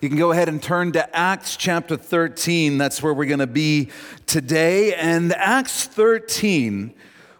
[0.00, 2.78] you can go ahead and turn to Acts chapter 13.
[2.78, 3.90] That's where we're going to be
[4.24, 4.94] today.
[4.94, 6.94] And Acts 13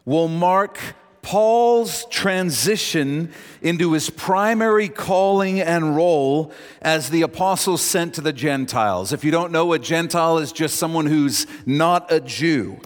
[0.04, 0.78] will mark
[1.22, 6.52] Paul's transition into his primary calling and role
[6.82, 9.14] as the apostle sent to the Gentiles.
[9.14, 12.78] If you don't know, a Gentile is just someone who's not a Jew.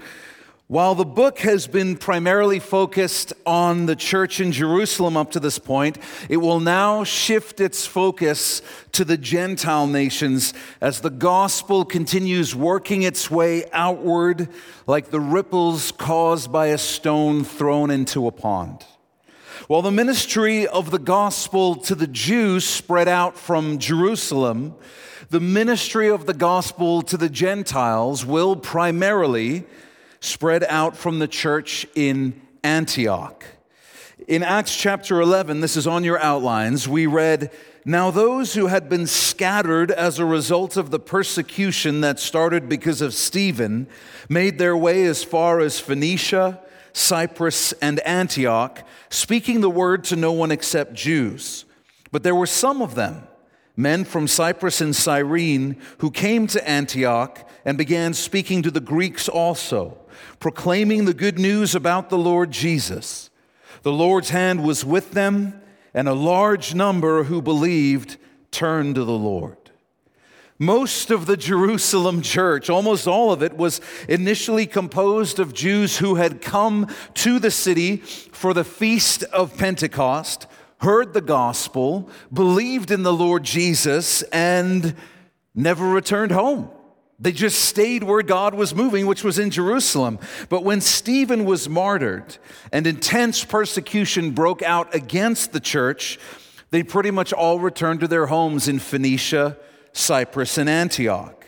[0.66, 5.58] While the book has been primarily focused on the church in Jerusalem up to this
[5.58, 5.98] point,
[6.30, 8.62] it will now shift its focus
[8.92, 14.48] to the Gentile nations as the gospel continues working its way outward
[14.86, 18.86] like the ripples caused by a stone thrown into a pond.
[19.66, 24.76] While the ministry of the gospel to the Jews spread out from Jerusalem,
[25.28, 29.66] the ministry of the gospel to the Gentiles will primarily
[30.24, 33.44] spread out from the church in Antioch.
[34.26, 37.50] In Acts chapter 11, this is on your outlines, we read,
[37.84, 43.02] Now those who had been scattered as a result of the persecution that started because
[43.02, 43.86] of Stephen
[44.30, 46.58] made their way as far as Phoenicia,
[46.94, 51.66] Cyprus, and Antioch, speaking the word to no one except Jews.
[52.12, 53.26] But there were some of them,
[53.76, 59.28] men from Cyprus and Cyrene, who came to Antioch and began speaking to the Greeks
[59.28, 59.98] also
[60.40, 63.30] proclaiming the good news about the Lord Jesus.
[63.82, 65.60] The Lord's hand was with them,
[65.92, 68.16] and a large number who believed
[68.50, 69.56] turned to the Lord.
[70.58, 76.14] Most of the Jerusalem church, almost all of it, was initially composed of Jews who
[76.14, 80.46] had come to the city for the feast of Pentecost,
[80.78, 84.94] heard the gospel, believed in the Lord Jesus, and
[85.54, 86.70] never returned home.
[87.18, 90.18] They just stayed where God was moving, which was in Jerusalem.
[90.48, 92.38] But when Stephen was martyred
[92.72, 96.18] and intense persecution broke out against the church,
[96.70, 99.56] they pretty much all returned to their homes in Phoenicia,
[99.92, 101.46] Cyprus, and Antioch.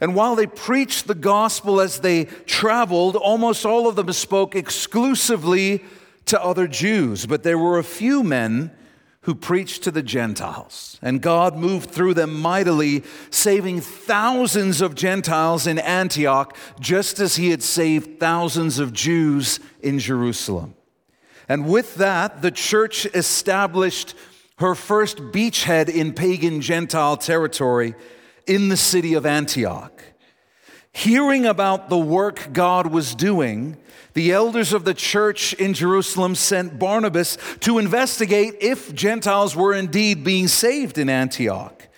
[0.00, 5.82] And while they preached the gospel as they traveled, almost all of them spoke exclusively
[6.26, 7.26] to other Jews.
[7.26, 8.70] But there were a few men
[9.22, 10.98] who preached to the Gentiles.
[11.02, 17.50] And God moved through them mightily, saving thousands of Gentiles in Antioch, just as he
[17.50, 20.74] had saved thousands of Jews in Jerusalem.
[21.48, 24.14] And with that, the church established
[24.58, 27.94] her first beachhead in pagan Gentile territory
[28.46, 30.02] in the city of Antioch.
[30.92, 33.76] Hearing about the work God was doing,
[34.14, 40.24] the elders of the church in Jerusalem sent Barnabas to investigate if Gentiles were indeed
[40.24, 41.88] being saved in Antioch.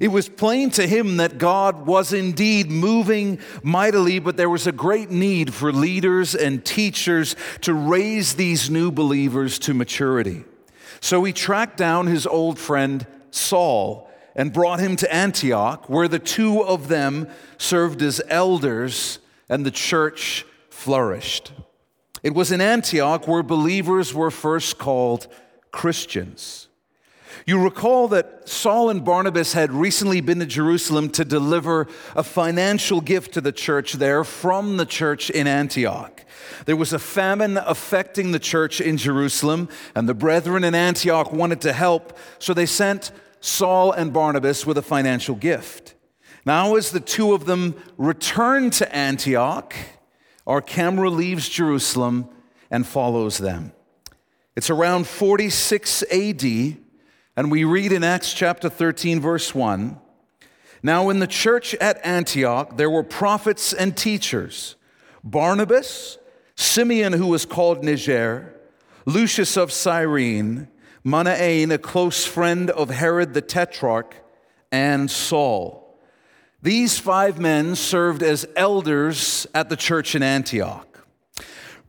[0.00, 4.72] It was plain to him that God was indeed moving mightily, but there was a
[4.72, 10.44] great need for leaders and teachers to raise these new believers to maturity.
[11.00, 16.20] So he tracked down his old friend Saul and brought him to Antioch, where the
[16.20, 19.18] two of them served as elders
[19.48, 20.44] and the church
[20.78, 21.50] flourished.
[22.22, 25.26] It was in Antioch where believers were first called
[25.72, 26.68] Christians.
[27.46, 33.00] You recall that Saul and Barnabas had recently been to Jerusalem to deliver a financial
[33.00, 36.24] gift to the church there from the church in Antioch.
[36.64, 41.60] There was a famine affecting the church in Jerusalem, and the brethren in Antioch wanted
[41.62, 43.10] to help, so they sent
[43.40, 45.96] Saul and Barnabas with a financial gift.
[46.46, 49.74] Now, as the two of them returned to Antioch,
[50.48, 52.28] our camera leaves Jerusalem
[52.70, 53.72] and follows them.
[54.56, 56.44] It's around 46 AD,
[57.36, 60.00] and we read in Acts chapter 13, verse 1
[60.82, 64.74] Now, in the church at Antioch, there were prophets and teachers
[65.22, 66.18] Barnabas,
[66.56, 68.58] Simeon, who was called Niger,
[69.04, 70.68] Lucius of Cyrene,
[71.04, 74.16] Manaen, a close friend of Herod the Tetrarch,
[74.72, 75.87] and Saul.
[76.60, 81.06] These five men served as elders at the church in Antioch.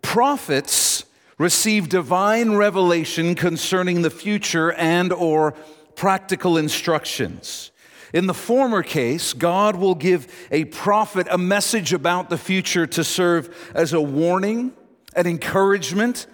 [0.03, 1.05] Prophets
[1.39, 5.53] receive divine revelation concerning the future and or
[5.95, 7.71] practical instructions.
[8.13, 13.03] In the former case, God will give a prophet a message about the future to
[13.03, 14.73] serve as a warning,
[15.15, 16.27] an encouragement,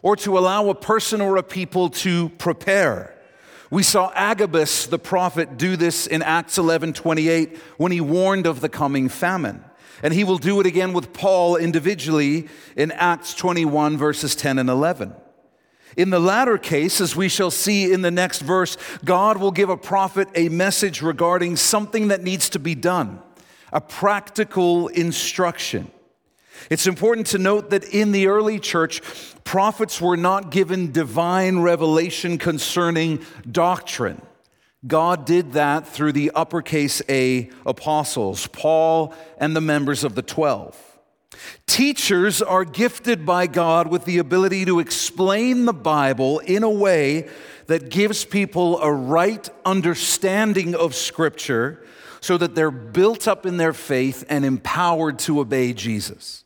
[0.00, 3.14] or to allow a person or a people to prepare.
[3.72, 8.60] We saw Agabus the prophet do this in Acts 11 28 when he warned of
[8.60, 9.64] the coming famine.
[10.02, 14.68] And he will do it again with Paul individually in Acts 21, verses 10 and
[14.68, 15.14] 11.
[15.96, 18.76] In the latter case, as we shall see in the next verse,
[19.06, 23.22] God will give a prophet a message regarding something that needs to be done,
[23.72, 25.90] a practical instruction.
[26.70, 29.02] It's important to note that in the early church,
[29.44, 34.22] prophets were not given divine revelation concerning doctrine.
[34.86, 40.76] God did that through the uppercase A apostles, Paul and the members of the 12.
[41.66, 47.28] Teachers are gifted by God with the ability to explain the Bible in a way
[47.66, 51.84] that gives people a right understanding of Scripture
[52.20, 56.44] so that they're built up in their faith and empowered to obey Jesus.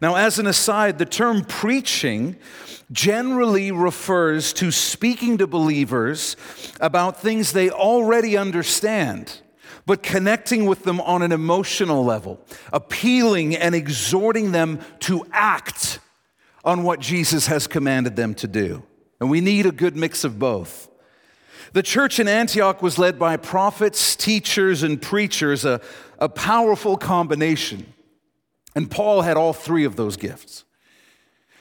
[0.00, 2.36] Now, as an aside, the term preaching
[2.92, 6.36] generally refers to speaking to believers
[6.80, 9.40] about things they already understand,
[9.86, 12.40] but connecting with them on an emotional level,
[12.72, 15.98] appealing and exhorting them to act
[16.64, 18.82] on what Jesus has commanded them to do.
[19.20, 20.88] And we need a good mix of both.
[21.72, 25.80] The church in Antioch was led by prophets, teachers, and preachers, a,
[26.18, 27.93] a powerful combination.
[28.74, 30.64] And Paul had all three of those gifts.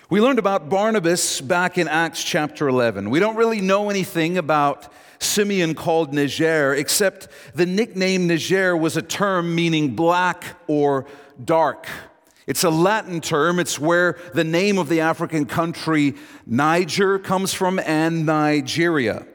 [0.09, 3.09] We learned about Barnabas back in Acts chapter 11.
[3.09, 9.01] We don't really know anything about Simeon called Niger, except the nickname Niger was a
[9.01, 11.05] term meaning black or
[11.43, 11.87] dark.
[12.45, 13.59] It's a Latin term.
[13.59, 16.15] It's where the name of the African country
[16.45, 19.25] Niger comes from and Nigeria.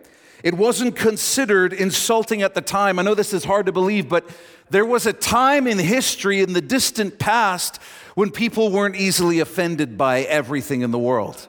[0.44, 2.98] It wasn't considered insulting at the time.
[2.98, 4.28] I know this is hard to believe, but
[4.70, 7.80] there was a time in history in the distant past
[8.14, 11.48] when people weren't easily offended by everything in the world.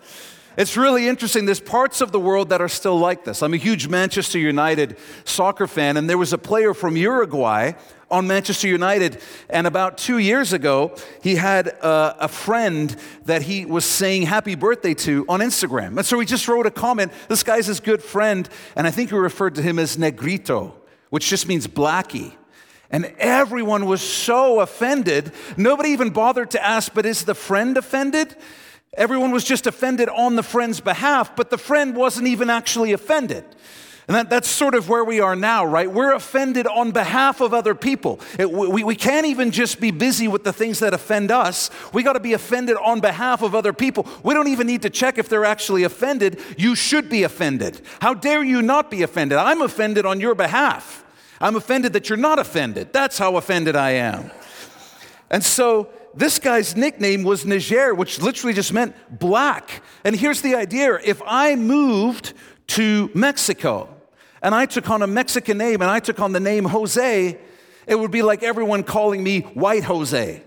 [0.58, 1.46] It's really interesting.
[1.46, 3.42] There's parts of the world that are still like this.
[3.42, 7.74] I'm a huge Manchester United soccer fan, and there was a player from Uruguay
[8.12, 9.22] on Manchester United.
[9.50, 12.96] And about two years ago, he had a, a, friend
[13.26, 15.98] that he was saying happy birthday to on Instagram.
[15.98, 17.14] And so he just wrote a comment.
[17.28, 20.76] This guy's his good friend, and I think he referred to him as Negrito,
[21.10, 22.34] which just means blackie.
[22.92, 25.32] And everyone was so offended.
[25.58, 28.36] Nobody even bothered to ask, but is the friend offended?
[28.96, 33.46] Everyone was just offended on the friend's behalf, but the friend wasn't even actually offended.
[34.08, 35.90] And that, that's sort of where we are now, right?
[35.90, 38.20] We're offended on behalf of other people.
[38.40, 41.70] It, we, we can't even just be busy with the things that offend us.
[41.94, 44.08] We got to be offended on behalf of other people.
[44.24, 46.42] We don't even need to check if they're actually offended.
[46.58, 47.82] You should be offended.
[48.02, 49.38] How dare you not be offended?
[49.38, 51.06] I'm offended on your behalf.
[51.40, 52.94] I'm offended that you're not offended.
[52.94, 54.32] That's how offended I am.
[55.30, 59.82] And so this guy's nickname was Niger, which literally just meant black.
[60.04, 62.34] And here's the idea if I moved
[62.68, 63.96] to Mexico,
[64.42, 67.38] and I took on a Mexican name and I took on the name Jose,
[67.88, 70.44] it would be like everyone calling me White Jose.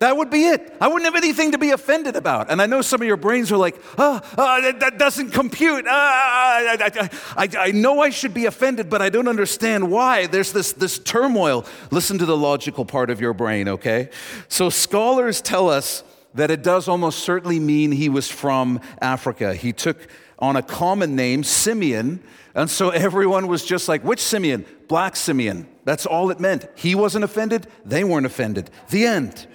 [0.00, 0.76] That would be it.
[0.80, 2.50] I wouldn't have anything to be offended about.
[2.50, 5.86] And I know some of your brains are like, oh, oh that, that, doesn't compute.
[5.86, 10.26] Uh, I, I, I, know I should be offended, but I don't understand why.
[10.26, 11.64] There's this, this turmoil.
[11.90, 14.10] Listen to the logical part of your brain, okay?
[14.48, 16.02] So scholars tell us
[16.34, 19.54] that it does almost certainly mean he was from Africa.
[19.54, 20.08] He took
[20.40, 22.20] on a common name, Simeon,
[22.54, 24.66] and so everyone was just like, which Simeon?
[24.88, 25.66] Black Simeon.
[25.84, 26.66] That's all it meant.
[26.74, 28.70] He wasn't offended, they weren't offended.
[28.90, 29.46] The end.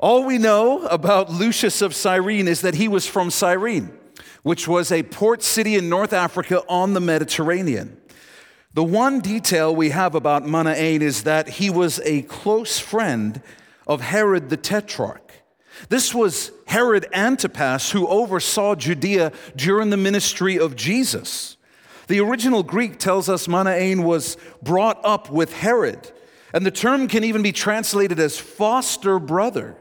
[0.00, 3.90] All we know about Lucius of Cyrene is that he was from Cyrene,
[4.42, 8.00] which was a port city in North Africa on the Mediterranean.
[8.72, 13.42] The one detail we have about Manaen is that he was a close friend
[13.86, 15.34] of Herod the Tetrarch.
[15.90, 21.58] This was Herod Antipas who oversaw Judea during the ministry of Jesus.
[22.06, 26.10] The original Greek tells us Manaen was brought up with Herod,
[26.54, 29.76] and the term can even be translated as foster brother.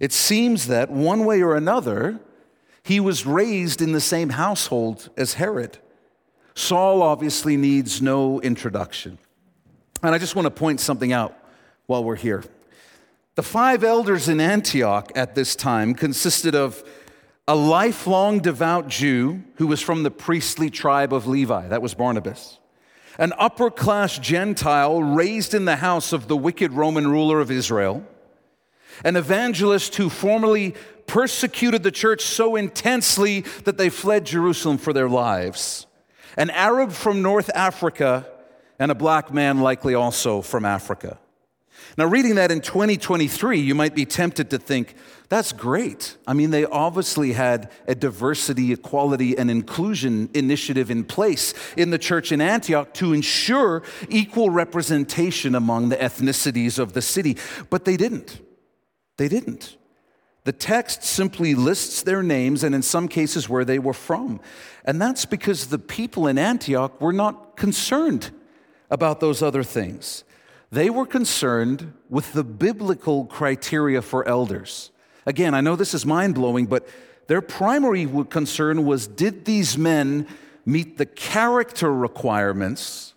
[0.00, 2.18] It seems that one way or another,
[2.82, 5.78] he was raised in the same household as Herod.
[6.54, 9.18] Saul obviously needs no introduction.
[10.02, 11.36] And I just want to point something out
[11.86, 12.42] while we're here.
[13.34, 16.82] The five elders in Antioch at this time consisted of
[17.46, 21.68] a lifelong devout Jew who was from the priestly tribe of Levi.
[21.68, 22.58] That was Barnabas.
[23.18, 28.06] An upper class Gentile raised in the house of the wicked Roman ruler of Israel.
[29.04, 30.74] An evangelist who formerly
[31.06, 35.86] persecuted the church so intensely that they fled Jerusalem for their lives.
[36.36, 38.26] An Arab from North Africa,
[38.78, 41.18] and a black man, likely also from Africa.
[41.98, 44.94] Now, reading that in 2023, you might be tempted to think,
[45.28, 46.16] that's great.
[46.26, 51.98] I mean, they obviously had a diversity, equality, and inclusion initiative in place in the
[51.98, 57.36] church in Antioch to ensure equal representation among the ethnicities of the city.
[57.68, 58.40] But they didn't.
[59.20, 59.76] They didn't.
[60.44, 64.40] The text simply lists their names and, in some cases, where they were from.
[64.82, 68.30] And that's because the people in Antioch were not concerned
[68.90, 70.24] about those other things.
[70.70, 74.90] They were concerned with the biblical criteria for elders.
[75.26, 76.88] Again, I know this is mind blowing, but
[77.26, 80.26] their primary concern was did these men
[80.64, 83.12] meet the character requirements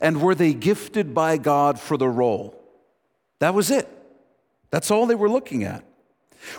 [0.00, 2.62] and were they gifted by God for the role?
[3.40, 3.97] That was it.
[4.70, 5.84] That's all they were looking at.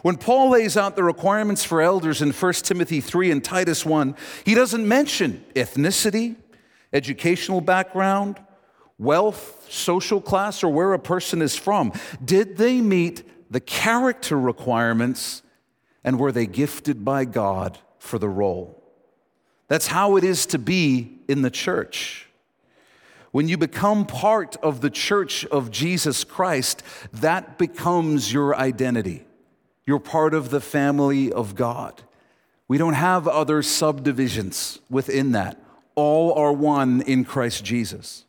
[0.01, 4.15] When Paul lays out the requirements for elders in 1 Timothy 3 and Titus 1,
[4.45, 6.35] he doesn't mention ethnicity,
[6.91, 8.39] educational background,
[8.97, 11.93] wealth, social class, or where a person is from.
[12.23, 15.41] Did they meet the character requirements
[16.03, 18.83] and were they gifted by God for the role?
[19.67, 22.28] That's how it is to be in the church.
[23.31, 26.83] When you become part of the church of Jesus Christ,
[27.13, 29.25] that becomes your identity.
[29.85, 32.01] You're part of the family of God.
[32.67, 35.61] We don't have other subdivisions within that.
[35.95, 38.25] All are one in Christ Jesus.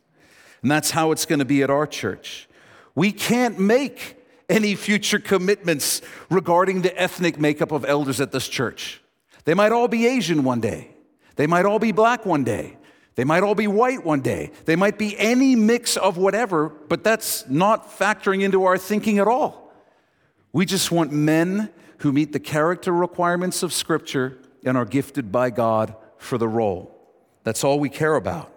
[0.61, 2.47] And that's how it's going to be at our church.
[2.95, 4.17] We can't make
[4.49, 9.01] any future commitments regarding the ethnic makeup of elders at this church.
[9.45, 10.91] They might all be Asian one day,
[11.35, 12.77] they might all be black one day,
[13.21, 17.03] they might all be white one day, they might be any mix of whatever, but
[17.03, 19.71] that's not factoring into our thinking at all.
[20.53, 25.51] We just want men who meet the character requirements of Scripture and are gifted by
[25.51, 26.99] God for the role.
[27.43, 28.51] That's all we care about.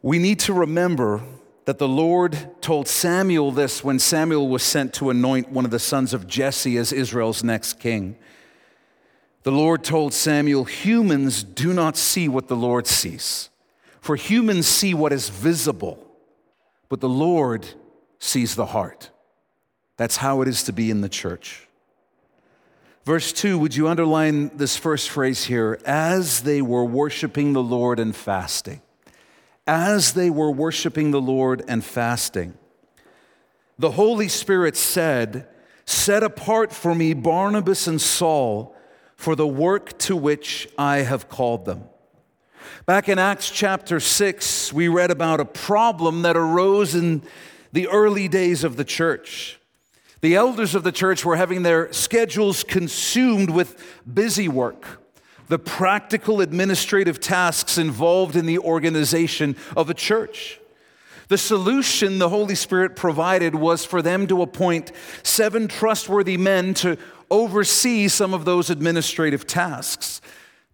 [0.00, 1.20] We need to remember
[1.66, 5.78] that the Lord told Samuel this when Samuel was sent to anoint one of the
[5.78, 8.16] sons of Jesse as Israel's next king.
[9.42, 13.50] The Lord told Samuel, Humans do not see what the Lord sees,
[14.00, 16.06] for humans see what is visible,
[16.88, 17.66] but the Lord
[18.18, 19.10] sees the heart.
[19.96, 21.68] That's how it is to be in the church.
[23.04, 25.80] Verse 2, would you underline this first phrase here?
[25.84, 28.80] As they were worshiping the Lord and fasting
[29.66, 32.54] as they were worshiping the Lord and fasting.
[33.78, 35.48] The Holy Spirit said,
[35.84, 38.74] Set apart for me Barnabas and Saul
[39.22, 41.84] for the work to which I have called them.
[42.86, 47.22] Back in Acts chapter 6, we read about a problem that arose in
[47.70, 49.60] the early days of the church.
[50.22, 53.80] The elders of the church were having their schedules consumed with
[54.12, 54.98] busy work
[55.48, 60.58] the practical administrative tasks involved in the organization of a church.
[61.28, 66.96] The solution the Holy Spirit provided was for them to appoint seven trustworthy men to
[67.32, 70.20] oversee some of those administrative tasks.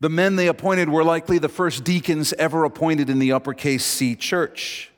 [0.00, 4.14] The men they appointed were likely the first deacons ever appointed in the uppercase C
[4.14, 4.90] church.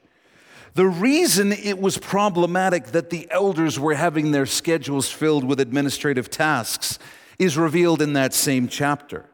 [0.75, 6.31] The reason it was problematic that the elders were having their schedules filled with administrative
[6.31, 6.99] tasks
[7.39, 9.27] is revealed in that same chapter.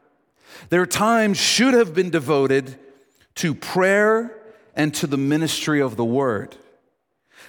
[0.69, 2.77] Their time should have been devoted
[3.35, 4.35] to prayer
[4.75, 6.57] and to the ministry of the word.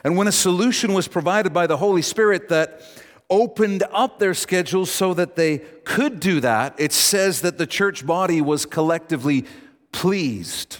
[0.05, 2.83] And when a solution was provided by the Holy Spirit that
[3.31, 8.07] opened up their schedules so that they could do that, it says that the church
[8.07, 9.45] body was collectively
[9.93, 10.79] pleased.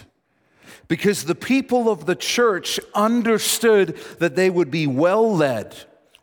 [0.87, 5.77] Because the people of the church understood that they would be well led,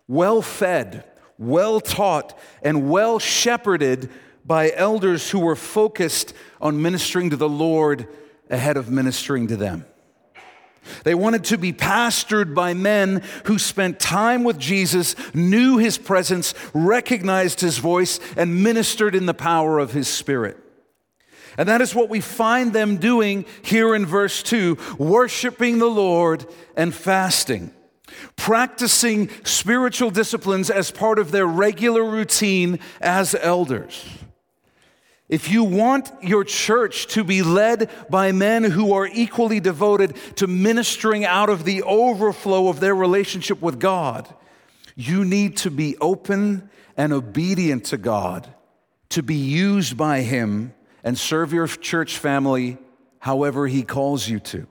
[0.08, 1.04] well fed,
[1.38, 4.10] well taught, and well shepherded
[4.44, 8.08] by elders who were focused on ministering to the Lord
[8.50, 9.86] ahead of ministering to them.
[11.04, 16.54] They wanted to be pastored by men who spent time with Jesus, knew his presence,
[16.74, 20.58] recognized his voice, and ministered in the power of his spirit.
[21.58, 26.46] And that is what we find them doing here in verse 2 worshiping the Lord
[26.76, 27.74] and fasting,
[28.36, 34.06] practicing spiritual disciplines as part of their regular routine as elders.
[35.28, 40.46] If you want your church to be led by men who are equally devoted to
[40.46, 44.32] ministering out of the overflow of their relationship with God,
[44.96, 48.48] you need to be open and obedient to God,
[49.10, 52.78] to be used by Him and serve your church family
[53.20, 54.68] however He calls you to.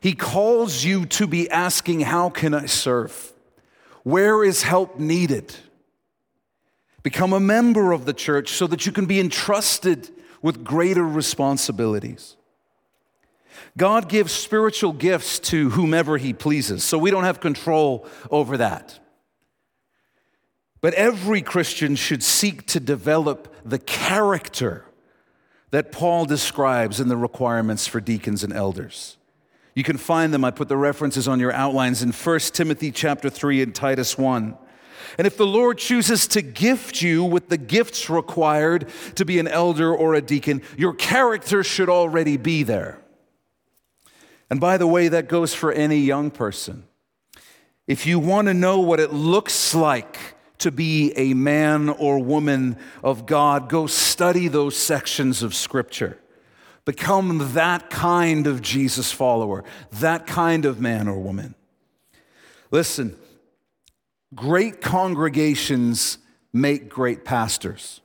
[0.00, 3.34] He calls you to be asking, How can I serve?
[4.04, 5.54] Where is help needed?
[7.02, 10.10] Become a member of the church so that you can be entrusted
[10.42, 12.36] with greater responsibilities.
[13.76, 18.98] God gives spiritual gifts to whomever He pleases, so we don't have control over that.
[20.80, 24.84] But every Christian should seek to develop the character
[25.70, 29.16] that Paul describes in the requirements for deacons and elders.
[29.74, 33.28] You can find them, I put the references on your outlines in 1 Timothy chapter
[33.30, 34.56] 3 and Titus 1.
[35.16, 39.48] And if the Lord chooses to gift you with the gifts required to be an
[39.48, 43.00] elder or a deacon, your character should already be there.
[44.50, 46.84] And by the way, that goes for any young person.
[47.86, 50.18] If you want to know what it looks like
[50.58, 56.18] to be a man or woman of God, go study those sections of Scripture.
[56.84, 59.62] Become that kind of Jesus follower,
[59.92, 61.54] that kind of man or woman.
[62.70, 63.16] Listen,
[64.34, 66.18] great congregations
[66.52, 68.00] make great pastors.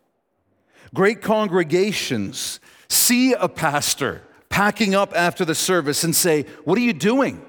[0.93, 6.93] Great congregations see a pastor packing up after the service and say, What are you
[6.93, 7.43] doing?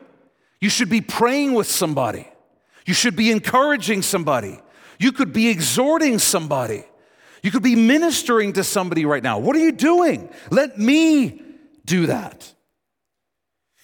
[0.61, 2.27] You should be praying with somebody.
[2.87, 4.61] You should be encouraging somebody.
[4.99, 6.85] You could be exhorting somebody.
[7.43, 9.39] You could be ministering to somebody right now.
[9.39, 10.31] What are you doing?
[10.51, 11.43] Let me
[11.85, 12.51] do that.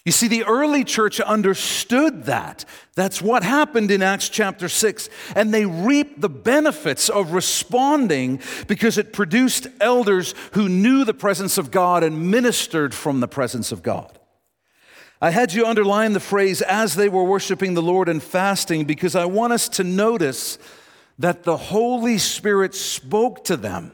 [0.05, 2.65] You see, the early church understood that.
[2.95, 5.11] That's what happened in Acts chapter 6.
[5.37, 11.59] And they reaped the benefits of responding because it produced elders who knew the presence
[11.59, 14.19] of God and ministered from the presence of God.
[15.21, 19.15] I had you underline the phrase as they were worshiping the Lord and fasting because
[19.15, 20.57] I want us to notice
[21.19, 23.93] that the Holy Spirit spoke to them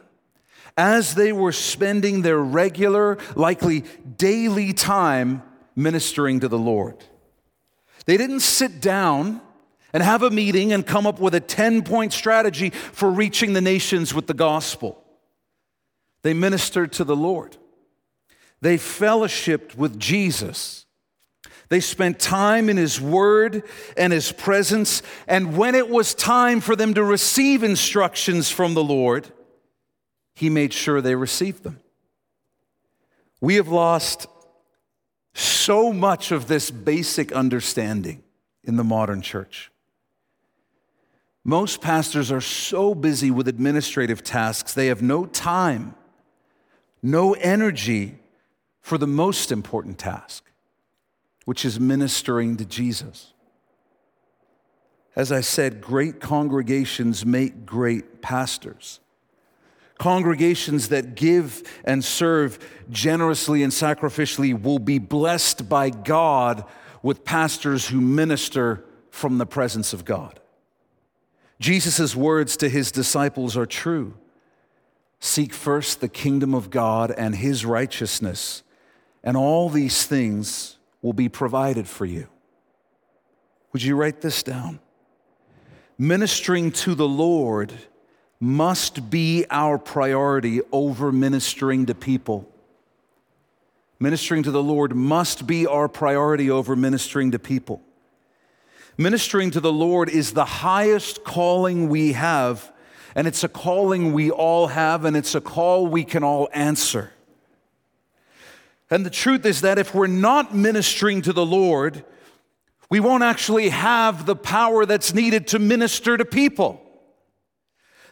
[0.76, 3.82] as they were spending their regular, likely
[4.16, 5.42] daily time
[5.76, 7.04] ministering to the Lord.
[8.06, 9.40] They didn't sit down
[9.92, 13.60] and have a meeting and come up with a 10 point strategy for reaching the
[13.60, 15.02] nations with the gospel.
[16.22, 17.56] They ministered to the Lord.
[18.60, 20.86] They fellowshipped with Jesus.
[21.68, 23.62] They spent time in His Word
[23.96, 25.02] and His presence.
[25.26, 29.28] And when it was time for them to receive instructions from the Lord,
[30.34, 31.80] He made sure they received them.
[33.40, 34.26] We have lost
[35.38, 38.22] so much of this basic understanding
[38.64, 39.70] in the modern church.
[41.44, 45.94] Most pastors are so busy with administrative tasks, they have no time,
[47.02, 48.18] no energy
[48.80, 50.46] for the most important task
[51.46, 53.32] which is ministering to Jesus.
[55.14, 59.00] As I said, great congregations make great pastors.
[59.98, 62.58] Congregations that give and serve
[62.90, 66.64] generously and sacrificially will be blessed by God
[67.02, 70.40] with pastors who minister from the presence of God.
[71.58, 74.14] Jesus' words to his disciples are true.
[75.18, 78.62] Seek first the kingdom of God and his righteousness,
[79.24, 82.28] and all these things will be provided for you.
[83.72, 84.80] Would you write this down?
[85.98, 87.72] Ministering to the Lord
[88.38, 92.50] must be our priority over ministering to people.
[93.98, 97.82] Ministering to the Lord must be our priority over ministering to people.
[98.98, 102.72] Ministering to the Lord is the highest calling we have,
[103.14, 107.12] and it's a calling we all have, and it's a call we can all answer.
[108.90, 112.04] And the truth is that if we're not ministering to the Lord,
[112.88, 116.85] we won't actually have the power that's needed to minister to people.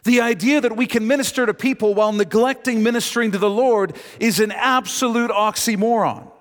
[0.05, 4.39] The idea that we can minister to people while neglecting ministering to the Lord is
[4.39, 6.31] an absolute oxymoron.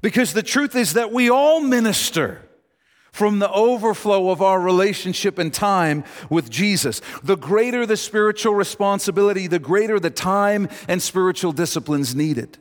[0.00, 2.48] Because the truth is that we all minister
[3.12, 7.02] from the overflow of our relationship and time with Jesus.
[7.22, 12.56] The greater the spiritual responsibility, the greater the time and spiritual disciplines needed.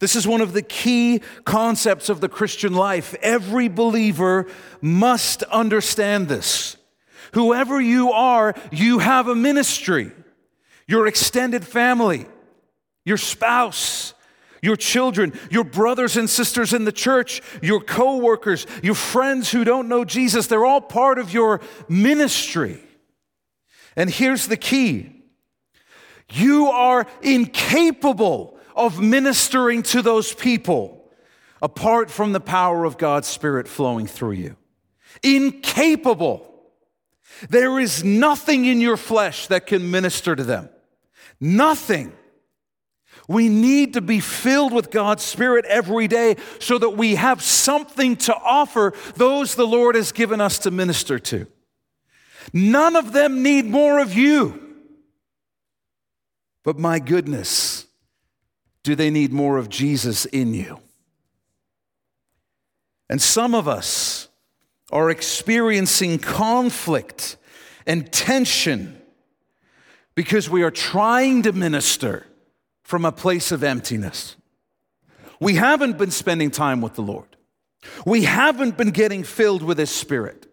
[0.00, 3.14] This is one of the key concepts of the Christian life.
[3.20, 4.46] Every believer
[4.80, 6.77] must understand this.
[7.34, 10.12] Whoever you are, you have a ministry.
[10.86, 12.26] Your extended family,
[13.04, 14.14] your spouse,
[14.62, 19.88] your children, your brothers and sisters in the church, your co-workers, your friends who don't
[19.88, 22.82] know Jesus, they're all part of your ministry.
[23.96, 25.22] And here's the key.
[26.32, 31.10] You are incapable of ministering to those people
[31.60, 34.56] apart from the power of God's Spirit flowing through you.
[35.22, 36.47] Incapable.
[37.48, 40.68] There is nothing in your flesh that can minister to them.
[41.40, 42.12] Nothing.
[43.28, 48.16] We need to be filled with God's Spirit every day so that we have something
[48.16, 51.46] to offer those the Lord has given us to minister to.
[52.54, 54.64] None of them need more of you.
[56.64, 57.86] But my goodness,
[58.82, 60.80] do they need more of Jesus in you?
[63.10, 64.17] And some of us
[64.90, 67.36] are experiencing conflict
[67.86, 69.00] and tension
[70.14, 72.26] because we are trying to minister
[72.82, 74.36] from a place of emptiness.
[75.40, 77.36] We haven't been spending time with the Lord.
[78.04, 80.46] We haven't been getting filled with His Spirit.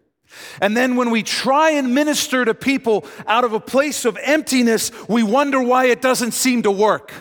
[0.60, 4.90] And then when we try and minister to people out of a place of emptiness,
[5.08, 7.12] we wonder why it doesn't seem to work.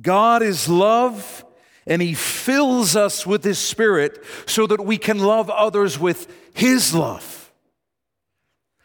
[0.00, 1.43] God is love,
[1.86, 6.94] and He fills us with His Spirit so that we can love others with His
[6.94, 7.52] love,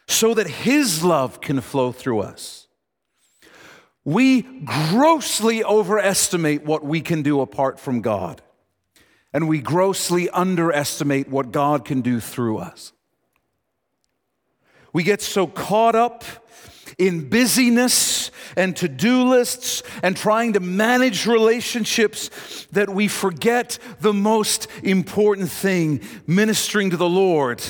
[0.08, 2.68] so that His love can flow through us.
[4.06, 8.42] we grossly overestimate what we can do apart from God,
[9.32, 12.94] and we grossly underestimate what God can do through us.
[14.94, 16.24] We get so caught up
[17.00, 24.14] in busyness and to do lists and trying to manage relationships that we forget the
[24.14, 27.64] most important thing ministering to the Lord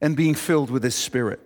[0.00, 1.40] and being filled with His Spirit.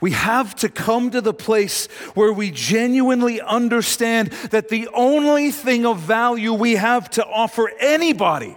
[0.00, 5.84] We have to come to the place where we genuinely understand that the only thing
[5.84, 8.56] of value we have to offer anybody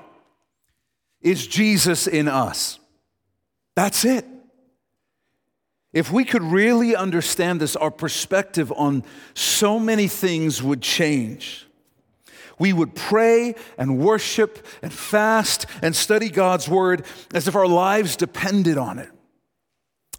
[1.21, 2.79] is Jesus in us.
[3.75, 4.25] That's it.
[5.93, 9.03] If we could really understand this, our perspective on
[9.35, 11.67] so many things would change.
[12.59, 18.15] We would pray and worship and fast and study God's word as if our lives
[18.15, 19.09] depended on it.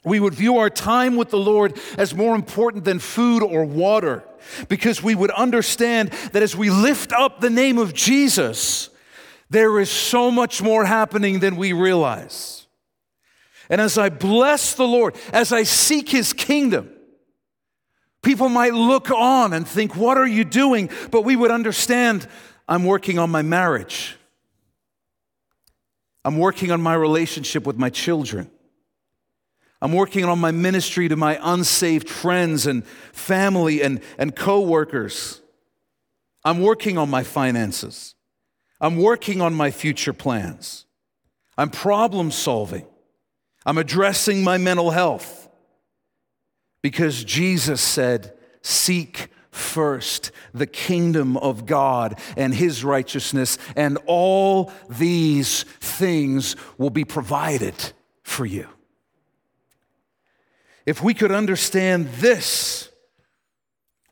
[0.04, 4.22] We would view our time with the Lord as more important than food or water
[4.68, 8.90] because we would understand that as we lift up the name of Jesus,
[9.48, 12.63] there is so much more happening than we realize.
[13.68, 16.90] And as I bless the Lord, as I seek his kingdom,
[18.22, 20.90] people might look on and think, What are you doing?
[21.10, 22.26] But we would understand,
[22.68, 24.16] I'm working on my marriage,
[26.24, 28.50] I'm working on my relationship with my children.
[29.82, 35.42] I'm working on my ministry to my unsaved friends and family and, and co-workers.
[36.42, 38.14] I'm working on my finances.
[38.80, 40.86] I'm working on my future plans.
[41.58, 42.86] I'm problem solving.
[43.66, 45.48] I'm addressing my mental health.
[46.82, 55.62] Because Jesus said, Seek first the kingdom of God and his righteousness, and all these
[55.80, 57.74] things will be provided
[58.22, 58.68] for you.
[60.86, 62.90] If we could understand this,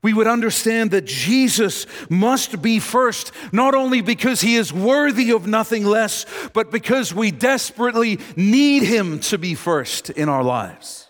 [0.03, 5.47] we would understand that Jesus must be first, not only because he is worthy of
[5.47, 11.09] nothing less, but because we desperately need him to be first in our lives.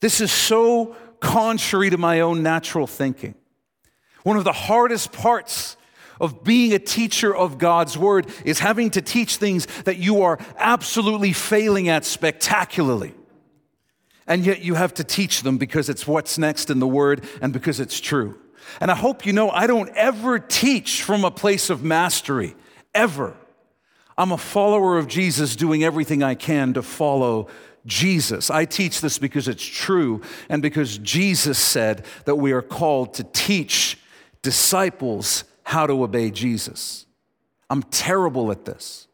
[0.00, 3.34] This is so contrary to my own natural thinking.
[4.22, 5.76] One of the hardest parts
[6.20, 10.38] of being a teacher of God's word is having to teach things that you are
[10.58, 13.14] absolutely failing at spectacularly.
[14.30, 17.52] And yet you have to teach them because it's what's next in the word and
[17.52, 18.38] because it's true.
[18.80, 22.54] And I hope you know I don't ever teach from a place of mastery,
[22.94, 23.34] ever.
[24.16, 27.48] I'm a follower of Jesus doing everything I can to follow
[27.86, 28.50] Jesus.
[28.50, 33.24] I teach this because it's true and because Jesus said that we are called to
[33.24, 33.98] teach
[34.42, 37.04] disciples how to obey Jesus.
[37.68, 39.08] I'm terrible at this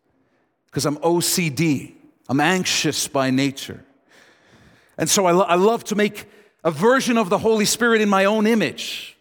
[0.67, 1.95] because I'm OCD,
[2.29, 3.86] I'm anxious by nature.
[4.99, 6.27] And so I, lo- I love to make
[6.65, 9.17] a version of the Holy Spirit in my own image.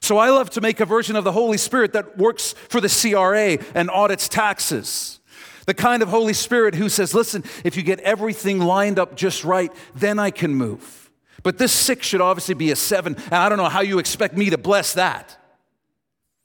[0.00, 2.88] So I love to make a version of the Holy Spirit that works for the
[2.88, 5.20] CRA and audits taxes.
[5.66, 9.44] The kind of Holy Spirit who says, listen, if you get everything lined up just
[9.44, 11.10] right, then I can move.
[11.42, 14.36] But this six should obviously be a seven, and I don't know how you expect
[14.36, 15.36] me to bless that.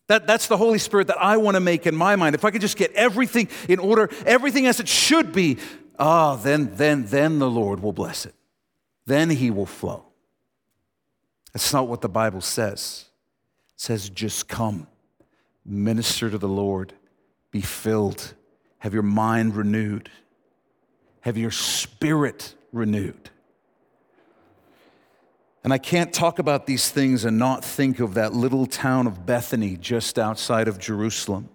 [0.08, 2.36] That, that's the Holy Spirit that I want to make in my mind.
[2.36, 5.58] If I could just get everything in order, everything as it should be,
[5.97, 8.36] ah, oh, then, then, then the Lord will bless it.
[9.06, 10.06] Then He will flow.
[11.54, 13.06] That's not what the Bible says.
[13.76, 14.88] It says, just come,
[15.66, 16.94] minister to the Lord,
[17.52, 18.34] be filled,
[18.80, 20.10] have your mind renewed,
[21.22, 23.30] have your spirit renewed.
[25.63, 29.26] And I can't talk about these things and not think of that little town of
[29.26, 31.50] Bethany just outside of Jerusalem,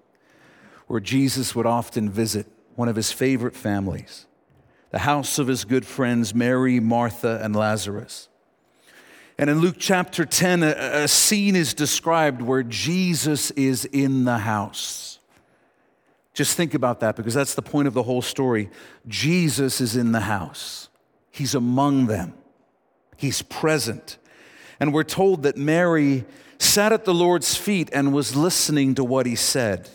[0.86, 4.24] where Jesus would often visit one of his favorite families,
[4.90, 8.28] the house of his good friends Mary, Martha, and Lazarus.
[9.38, 10.74] And in Luke chapter 10, a,
[11.04, 15.20] a scene is described where Jesus is in the house.
[16.34, 18.70] Just think about that because that's the point of the whole story.
[19.06, 20.88] Jesus is in the house,
[21.30, 22.34] he's among them.
[23.16, 24.16] He's present.
[24.78, 26.24] And we're told that Mary
[26.58, 29.90] sat at the Lord's feet and was listening to what he said.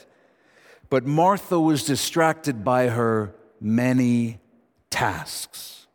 [0.89, 4.39] But Martha was distracted by her many
[5.04, 5.88] tasks.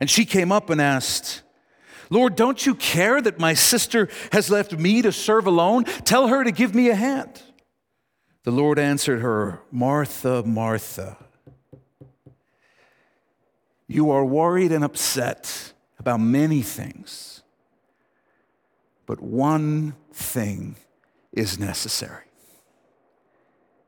[0.00, 1.42] And she came up and asked,
[2.08, 5.84] Lord, don't you care that my sister has left me to serve alone?
[5.84, 7.42] Tell her to give me a hand.
[8.44, 11.16] The Lord answered her, Martha, Martha,
[13.88, 17.42] you are worried and upset about many things,
[19.06, 20.76] but one thing
[21.32, 22.26] is necessary.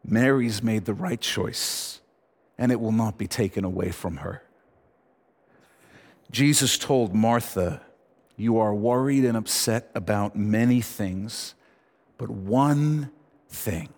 [0.05, 2.01] Mary's made the right choice,
[2.59, 4.46] and it will not be taken away from her.
[6.31, 7.83] Jesus told Martha,
[8.37, 11.55] You are worried and upset about many things,
[12.19, 13.11] but one
[13.49, 13.89] thing,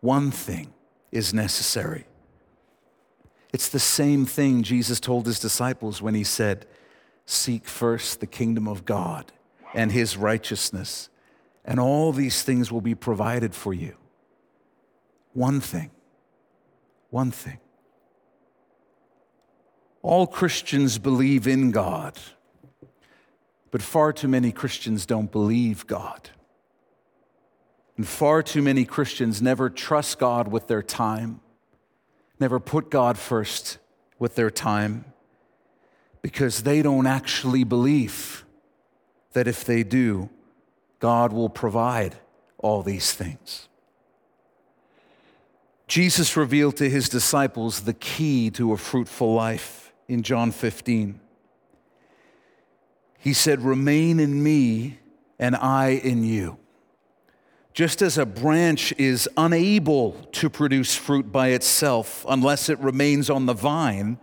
[0.00, 0.72] one thing
[1.12, 2.06] is necessary.
[3.52, 6.66] It's the same thing Jesus told his disciples when he said,
[7.26, 9.32] Seek first the kingdom of God
[9.74, 11.08] and his righteousness,
[11.64, 13.96] and all these things will be provided for you.
[15.32, 15.90] One thing,
[17.10, 17.59] one thing.
[20.02, 22.18] All Christians believe in God,
[23.70, 26.30] but far too many Christians don't believe God.
[27.96, 31.40] And far too many Christians never trust God with their time,
[32.38, 33.76] never put God first
[34.18, 35.04] with their time,
[36.22, 38.44] because they don't actually believe
[39.32, 40.30] that if they do,
[40.98, 42.16] God will provide
[42.58, 43.68] all these things.
[45.88, 49.79] Jesus revealed to his disciples the key to a fruitful life
[50.10, 51.20] in John 15.
[53.18, 54.98] He said, Remain in me
[55.38, 56.58] and I in you.
[57.72, 63.46] Just as a branch is unable to produce fruit by itself unless it remains on
[63.46, 64.18] the vine,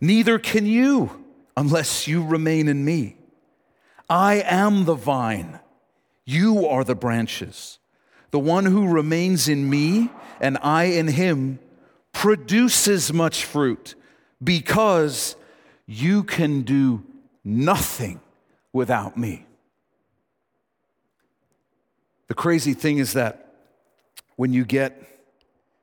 [0.00, 1.24] neither can you
[1.56, 3.16] unless you remain in me.
[4.08, 5.60] I am the vine,
[6.24, 7.78] you are the branches.
[8.30, 11.58] The one who remains in me and I in him
[12.12, 13.96] produces much fruit
[14.42, 15.36] because
[15.86, 17.04] you can do
[17.44, 18.20] nothing
[18.72, 19.46] without me.
[22.28, 23.54] The crazy thing is that
[24.36, 25.02] when you get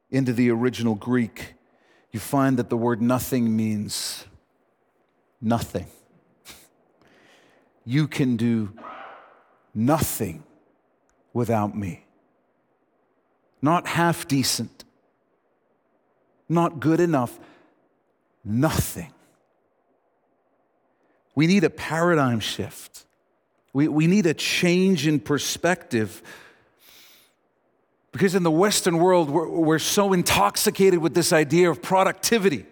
[0.09, 1.55] into the original Greek,
[2.11, 4.25] you find that the word nothing means
[5.41, 5.87] nothing.
[7.85, 8.73] You can do
[9.75, 10.43] nothing
[11.33, 12.05] without me.
[13.61, 14.85] Not half decent,
[16.47, 17.39] not good enough,
[18.47, 19.11] nothing.
[21.35, 23.05] We need a paradigm shift.
[23.73, 26.23] We, we need a change in perspective.
[28.11, 32.65] Because in the Western world, we're, we're so intoxicated with this idea of productivity.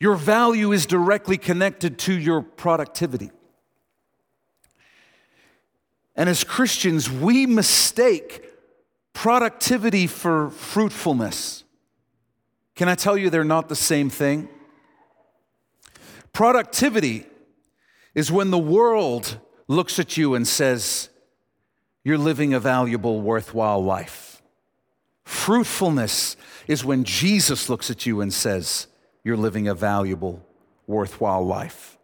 [0.00, 3.30] Your value is directly connected to your productivity.
[6.16, 8.44] And as Christians, we mistake
[9.12, 11.64] productivity for fruitfulness.
[12.80, 14.48] Can I tell you they're not the same thing?
[16.32, 17.26] Productivity
[18.14, 19.38] is when the world
[19.68, 21.10] looks at you and says,
[22.04, 24.40] You're living a valuable, worthwhile life.
[25.24, 26.38] Fruitfulness
[26.68, 28.86] is when Jesus looks at you and says,
[29.24, 30.42] You're living a valuable,
[30.86, 31.98] worthwhile life.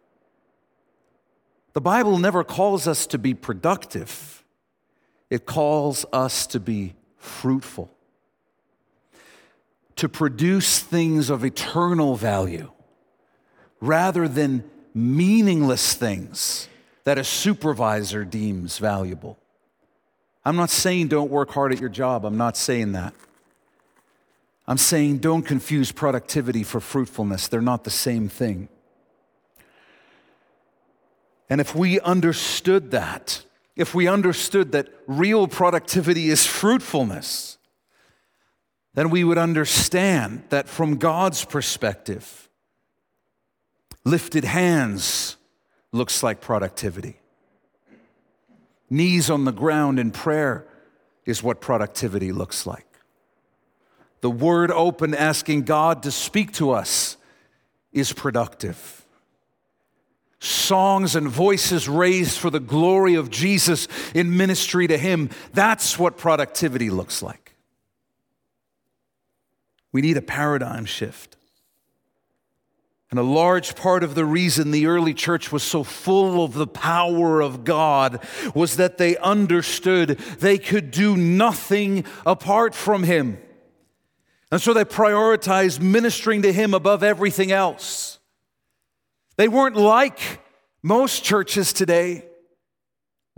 [1.73, 4.45] The Bible never calls us to be productive,
[5.31, 7.89] it calls us to be fruitful,
[9.97, 12.71] to produce things of eternal value
[13.79, 16.67] rather than meaningless things
[17.03, 19.37] that a supervisor deems valuable.
[20.43, 23.13] I'm not saying don't work hard at your job, I'm not saying that.
[24.67, 28.69] I'm saying don't confuse productivity for fruitfulness, they're not the same thing.
[31.49, 33.43] And if we understood that,
[33.75, 37.56] if we understood that real productivity is fruitfulness,
[38.97, 42.47] then we would understand that from God's perspective,
[44.07, 45.35] Lifted hands
[45.91, 47.19] looks like productivity.
[48.89, 50.65] Knees on the ground in prayer
[51.25, 52.87] is what productivity looks like.
[54.21, 57.17] The word open, asking God to speak to us,
[57.91, 59.05] is productive.
[60.39, 66.17] Songs and voices raised for the glory of Jesus in ministry to Him, that's what
[66.17, 67.46] productivity looks like.
[69.97, 71.37] We need a paradigm shift.
[73.09, 76.67] And a large part of the reason the early church was so full of the
[76.67, 83.39] power of God was that they understood they could do nothing apart from Him.
[84.51, 88.19] And so they prioritized ministering to Him above everything else.
[89.35, 90.19] They weren't like
[90.83, 92.23] most churches today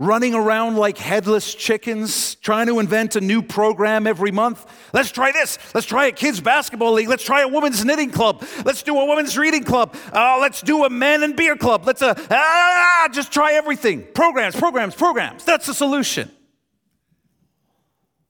[0.00, 4.64] running around like headless chickens, trying to invent a new program every month.
[4.94, 5.58] Let's try this.
[5.74, 7.08] Let's try a kids' basketball league.
[7.08, 8.42] Let's try a women's knitting club.
[8.64, 9.94] Let's do a women's reading club.
[10.10, 11.86] Uh, let's do a men and beer club.
[11.86, 14.06] Let's uh, ah, just try everything.
[14.14, 15.44] Programs, programs, programs.
[15.44, 16.30] That's the solution.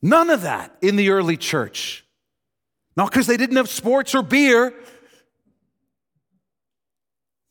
[0.02, 2.04] None of that in the early church.
[2.96, 4.74] Not because they didn't have sports or beer,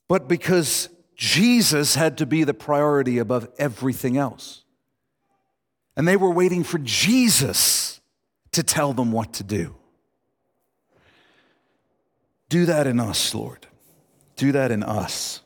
[0.09, 4.63] but because Jesus had to be the priority above everything else.
[5.97, 7.99] And they were waiting for Jesus
[8.53, 9.75] to tell them what to do.
[12.47, 13.67] Do that in us, Lord.
[14.37, 15.41] do that in us.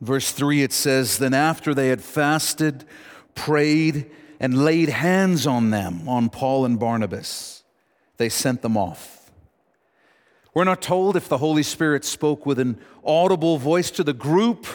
[0.00, 2.84] Verse 3, it says, Then after they had fasted,
[3.36, 7.62] prayed, and laid hands on them, on Paul and Barnabas,
[8.16, 9.17] they sent them off.
[10.58, 14.66] We're not told if the Holy Spirit spoke with an audible voice to the group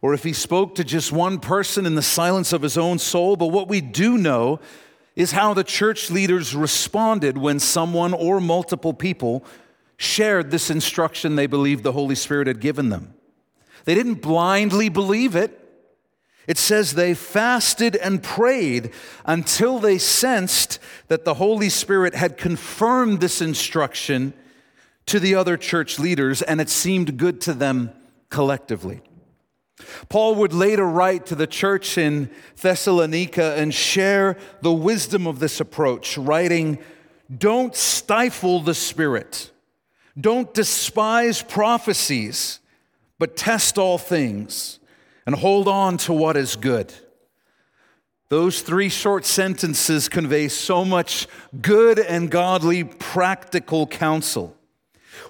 [0.00, 3.36] or if he spoke to just one person in the silence of his own soul,
[3.36, 4.58] but what we do know
[5.16, 9.44] is how the church leaders responded when someone or multiple people
[9.98, 13.12] shared this instruction they believed the Holy Spirit had given them.
[13.84, 15.62] They didn't blindly believe it.
[16.46, 18.92] It says they fasted and prayed
[19.26, 24.32] until they sensed that the Holy Spirit had confirmed this instruction
[25.08, 27.92] to the other church leaders and it seemed good to them
[28.30, 29.00] collectively.
[30.08, 35.60] Paul would later write to the church in Thessalonica and share the wisdom of this
[35.60, 36.78] approach, writing,
[37.36, 39.50] Don't stifle the Spirit,
[40.20, 42.60] don't despise prophecies,
[43.18, 44.78] but test all things
[45.26, 46.92] and hold on to what is good.
[48.28, 51.26] Those three short sentences convey so much
[51.62, 54.57] good and godly practical counsel.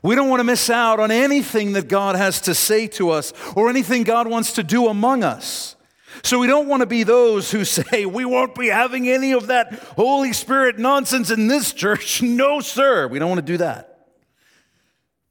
[0.02, 3.32] We don't want to miss out on anything that God has to say to us
[3.56, 5.76] or anything God wants to do among us.
[6.22, 9.48] So we don't want to be those who say, we won't be having any of
[9.48, 12.22] that Holy Spirit nonsense in this church.
[12.38, 13.08] No, sir.
[13.08, 14.06] We don't want to do that.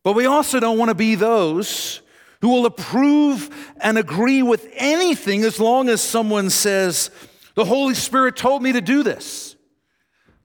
[0.04, 2.02] But we also don't want to be those
[2.41, 7.10] who will approve and agree with anything as long as someone says,
[7.56, 9.56] The Holy Spirit told me to do this.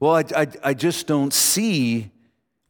[0.01, 2.11] Well, I, I, I, just don't see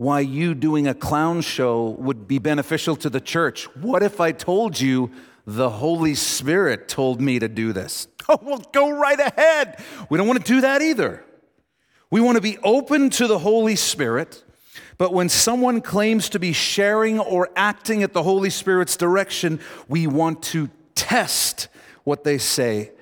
[0.03, 3.65] why you doing a clown show would be beneficial to the church.
[3.77, 5.11] What if I told you
[5.47, 8.09] the Holy Spirit told me to do this?
[8.29, 9.83] Oh, well, go right ahead.
[10.09, 11.25] We don't want to do that either.
[12.09, 14.45] We want to be open to the Holy Spirit
[14.99, 20.07] but when someone claims to be sharing or acting at the Holy Spirit's direction, we
[20.07, 21.67] want to test
[22.05, 22.93] what they say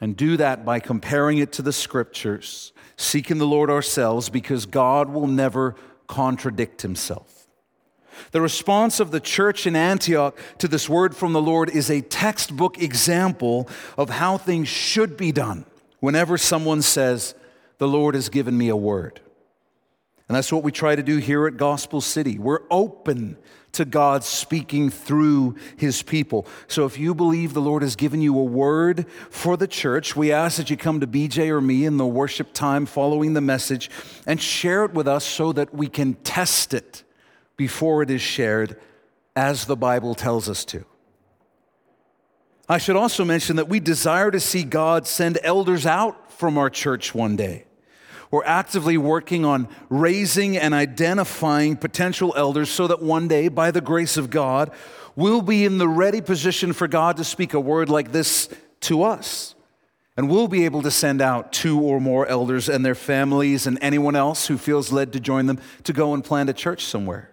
[0.00, 5.10] and do that by comparing it to the scriptures, seeking the Lord ourselves because God
[5.10, 5.74] will never
[6.10, 7.46] contradict himself.
[8.32, 12.00] The response of the church in Antioch to this word from the Lord is a
[12.00, 15.64] textbook example of how things should be done
[16.00, 17.36] whenever someone says,
[17.78, 19.20] The Lord has given me a word.
[20.28, 22.38] And that's what we try to do here at Gospel City.
[22.38, 23.36] We're open
[23.72, 26.46] to God speaking through his people.
[26.66, 30.32] So if you believe the Lord has given you a word for the church, we
[30.32, 33.90] ask that you come to BJ or me in the worship time following the message
[34.26, 37.04] and share it with us so that we can test it
[37.56, 38.80] before it is shared
[39.36, 40.84] as the Bible tells us to.
[42.68, 46.70] I should also mention that we desire to see God send elders out from our
[46.70, 47.64] church one day.
[48.30, 53.80] We're actively working on raising and identifying potential elders so that one day, by the
[53.80, 54.70] grace of God,
[55.16, 58.48] we'll be in the ready position for God to speak a word like this
[58.82, 59.54] to us.
[60.16, 63.78] And we'll be able to send out two or more elders and their families and
[63.80, 67.29] anyone else who feels led to join them to go and plant a church somewhere.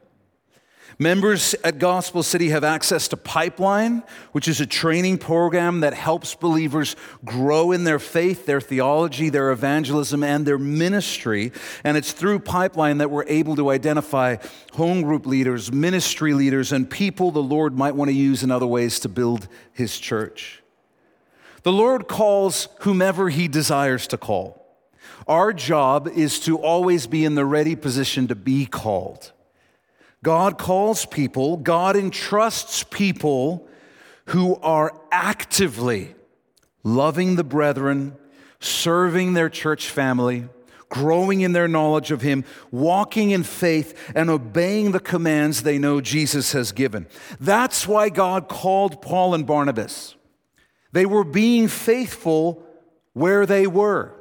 [0.99, 6.33] Members at Gospel City have access to Pipeline, which is a training program that helps
[6.33, 11.51] believers grow in their faith, their theology, their evangelism, and their ministry.
[11.83, 14.37] And it's through Pipeline that we're able to identify
[14.73, 18.65] home group leaders, ministry leaders, and people the Lord might want to use in other
[18.65, 20.63] ways to build his church.
[21.61, 24.65] The Lord calls whomever he desires to call.
[25.27, 29.31] Our job is to always be in the ready position to be called.
[30.27, 33.65] God calls people, God entrusts people
[34.25, 36.15] who are actively
[36.83, 38.13] loving the brethren,
[38.59, 40.49] serving their church family,
[40.89, 46.01] growing in their knowledge of Him, walking in faith, and obeying the commands they know
[46.01, 47.07] Jesus has given.
[47.39, 50.17] That's why God called Paul and Barnabas.
[50.91, 52.61] They were being faithful
[53.13, 54.13] where they were.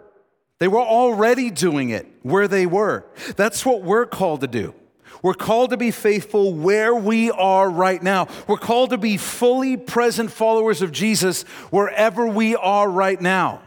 [0.61, 3.05] They were already doing it where they were.
[3.35, 4.73] That's what we're called to do.
[5.23, 8.29] We're called to be faithful where we are right now.
[8.47, 13.63] We're called to be fully present followers of Jesus wherever we are right now.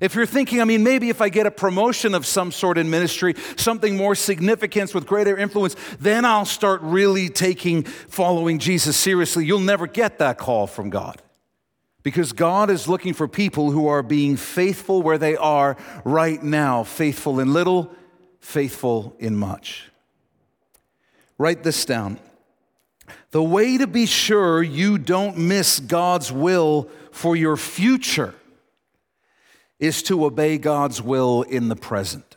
[0.00, 2.90] If you're thinking, I mean, maybe if I get a promotion of some sort in
[2.90, 9.46] ministry, something more significance with greater influence, then I'll start really taking following Jesus seriously.
[9.46, 11.22] You'll never get that call from God.
[12.02, 16.84] Because God is looking for people who are being faithful where they are right now,
[16.84, 17.90] faithful in little,
[18.40, 19.90] faithful in much.
[21.38, 22.18] Write this down.
[23.30, 28.34] The way to be sure you don't miss God's will for your future
[29.78, 32.36] is to obey God's will in the present.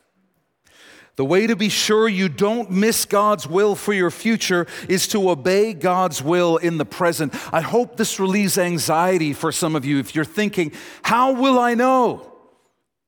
[1.16, 5.32] The way to be sure you don't miss God's will for your future is to
[5.32, 7.34] obey God's will in the present.
[7.52, 10.72] I hope this relieves anxiety for some of you if you're thinking,
[11.02, 12.32] How will I know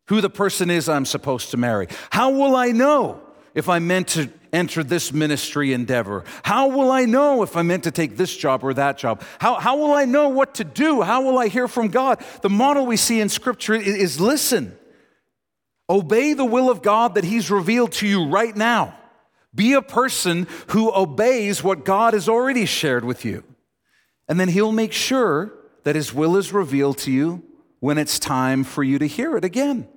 [0.07, 1.87] who the person is I'm supposed to marry?
[2.09, 3.21] How will I know
[3.55, 6.23] if I'm meant to enter this ministry endeavor?
[6.43, 9.23] How will I know if I'm meant to take this job or that job?
[9.39, 11.01] How, how will I know what to do?
[11.01, 12.23] How will I hear from God?
[12.41, 14.77] The model we see in Scripture is listen.
[15.89, 18.95] Obey the will of God that He's revealed to you right now.
[19.53, 23.43] Be a person who obeys what God has already shared with you.
[24.27, 25.51] And then He'll make sure
[25.83, 27.43] that His will is revealed to you
[27.79, 29.87] when it's time for you to hear it again.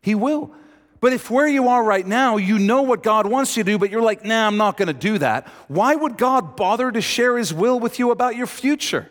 [0.00, 0.54] He will.
[1.00, 3.78] But if where you are right now, you know what God wants you to do,
[3.78, 7.00] but you're like, nah, I'm not going to do that, why would God bother to
[7.00, 9.10] share His will with you about your future?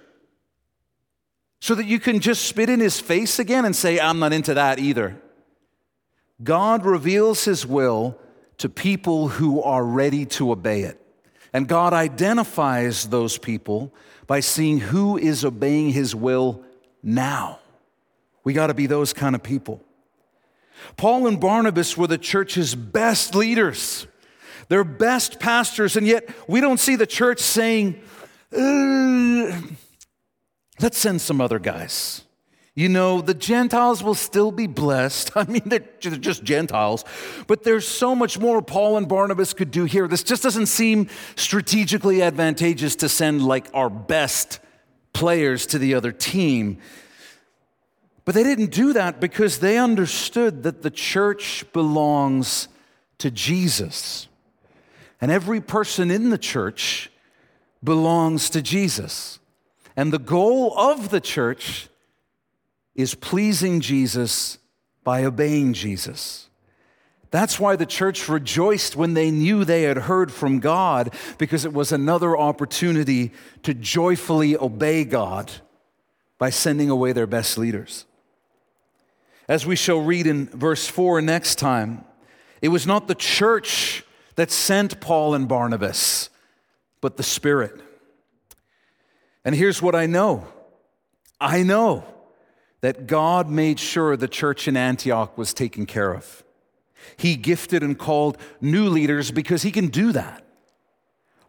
[1.59, 4.53] So that you can just spit in His face again and say, I'm not into
[4.55, 5.21] that either.
[6.43, 8.17] God reveals his will
[8.57, 11.01] to people who are ready to obey it.
[11.53, 13.93] And God identifies those people
[14.27, 16.63] by seeing who is obeying his will
[17.01, 17.59] now.
[18.43, 19.81] We got to be those kind of people.
[20.97, 24.07] Paul and Barnabas were the church's best leaders,
[24.69, 28.01] their best pastors, and yet we don't see the church saying,
[30.79, 32.21] let's send some other guys.
[32.77, 35.31] You know, the Gentiles will still be blessed.
[35.35, 37.05] I mean, they're just Gentiles,
[37.47, 40.07] but there's so much more Paul and Barnabas could do here.
[40.07, 44.59] This just doesn't seem strategically advantageous to send like our best
[45.13, 46.79] players to the other team.
[48.25, 52.67] But they didn't do that because they understood that the church belongs
[53.19, 54.27] to Jesus.
[55.21, 57.11] And every person in the church
[57.83, 59.39] belongs to Jesus.
[59.95, 61.87] And the goal of the church
[62.95, 64.57] is pleasing Jesus
[65.03, 66.49] by obeying Jesus.
[67.29, 71.73] That's why the church rejoiced when they knew they had heard from God, because it
[71.73, 73.31] was another opportunity
[73.63, 75.51] to joyfully obey God
[76.37, 78.05] by sending away their best leaders.
[79.47, 82.03] As we shall read in verse 4 next time,
[82.61, 84.03] it was not the church
[84.35, 86.29] that sent Paul and Barnabas,
[87.01, 87.79] but the Spirit.
[89.43, 90.47] And here's what I know
[91.39, 92.03] I know
[92.81, 96.43] that God made sure the church in Antioch was taken care of.
[97.17, 100.43] He gifted and called new leaders because He can do that.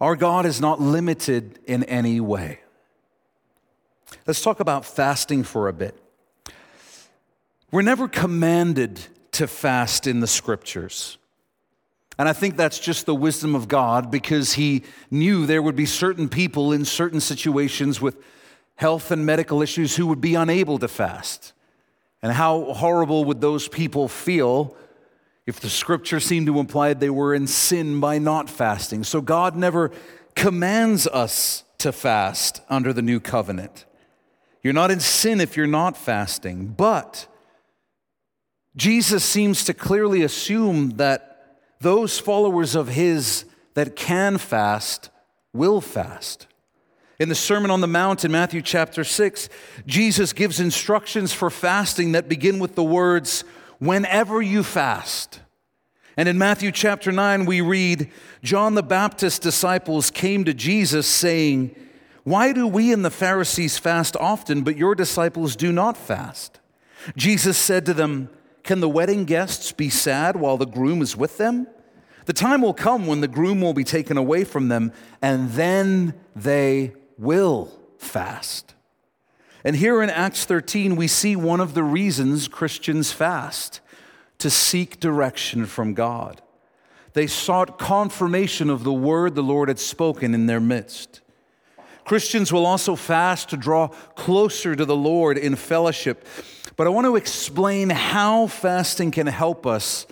[0.01, 2.61] Our God is not limited in any way.
[4.27, 5.99] Let's talk about fasting for a bit.
[7.77, 8.99] We're never commanded
[9.33, 11.19] to fast in the scriptures.
[12.19, 15.85] And I think that's just the wisdom of God because He knew there would be
[15.85, 18.17] certain people in certain situations with
[18.77, 21.53] health and medical issues who would be unable to fast.
[22.23, 24.75] And how horrible would those people feel
[25.45, 29.05] if the scripture seemed to imply they were in sin by not fasting?
[29.05, 29.93] So God never
[30.35, 33.85] commands us to fast under the new covenant.
[34.63, 37.29] You're not in sin if you're not fasting, but
[38.77, 45.11] Jesus seems to clearly assume that those followers of his that can fast
[45.53, 46.47] will fast.
[47.19, 49.49] In the Sermon on the Mount in Matthew chapter 6,
[49.87, 53.45] Jesus gives instructions for fasting that begin with the words,
[53.79, 55.41] whenever you fast.
[56.19, 58.11] And in Matthew chapter 9, we read,
[58.43, 61.75] John the Baptist's disciples came to Jesus saying,
[62.25, 66.61] Why do we and the Pharisees fast often, but your disciples do not fast?
[67.17, 68.29] Jesus said to them,
[68.67, 71.69] Can the wedding guests be sad while the groom is with them?
[72.25, 74.91] The time will come when the groom will be taken away from them,
[75.23, 78.75] and then they will fast.
[79.63, 83.81] And here in Acts 13, we see one of the reasons Christians fast
[84.39, 86.43] to seek direction from God.
[87.13, 91.21] They sought confirmation of the word the Lord had spoken in their midst.
[92.05, 96.27] Christians will also fast to draw closer to the Lord in fellowship.
[96.75, 100.07] But I want to explain how fasting can help us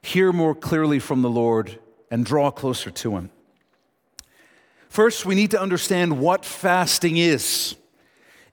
[0.00, 1.78] hear more clearly from the Lord
[2.10, 3.30] and draw closer to Him.
[4.88, 7.76] First, we need to understand what fasting is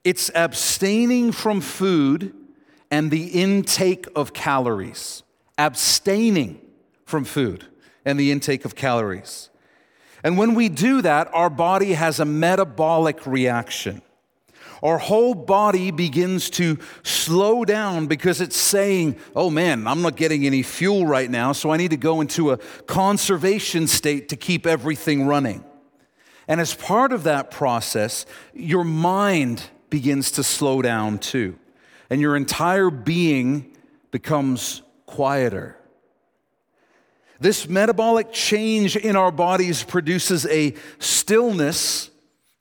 [0.03, 2.33] it's abstaining from food
[2.91, 5.23] and the intake of calories.
[5.57, 6.61] Abstaining
[7.05, 7.65] from food
[8.05, 9.49] and the intake of calories.
[10.23, 14.01] And when we do that, our body has a metabolic reaction.
[14.85, 20.45] Our whole body begins to slow down because it's saying, oh man, I'm not getting
[20.45, 24.67] any fuel right now, so I need to go into a conservation state to keep
[24.67, 25.65] everything running.
[26.47, 31.57] And as part of that process, your mind begins to slow down too.
[32.11, 33.75] And your entire being
[34.11, 35.79] becomes quieter.
[37.39, 42.11] This metabolic change in our bodies produces a stillness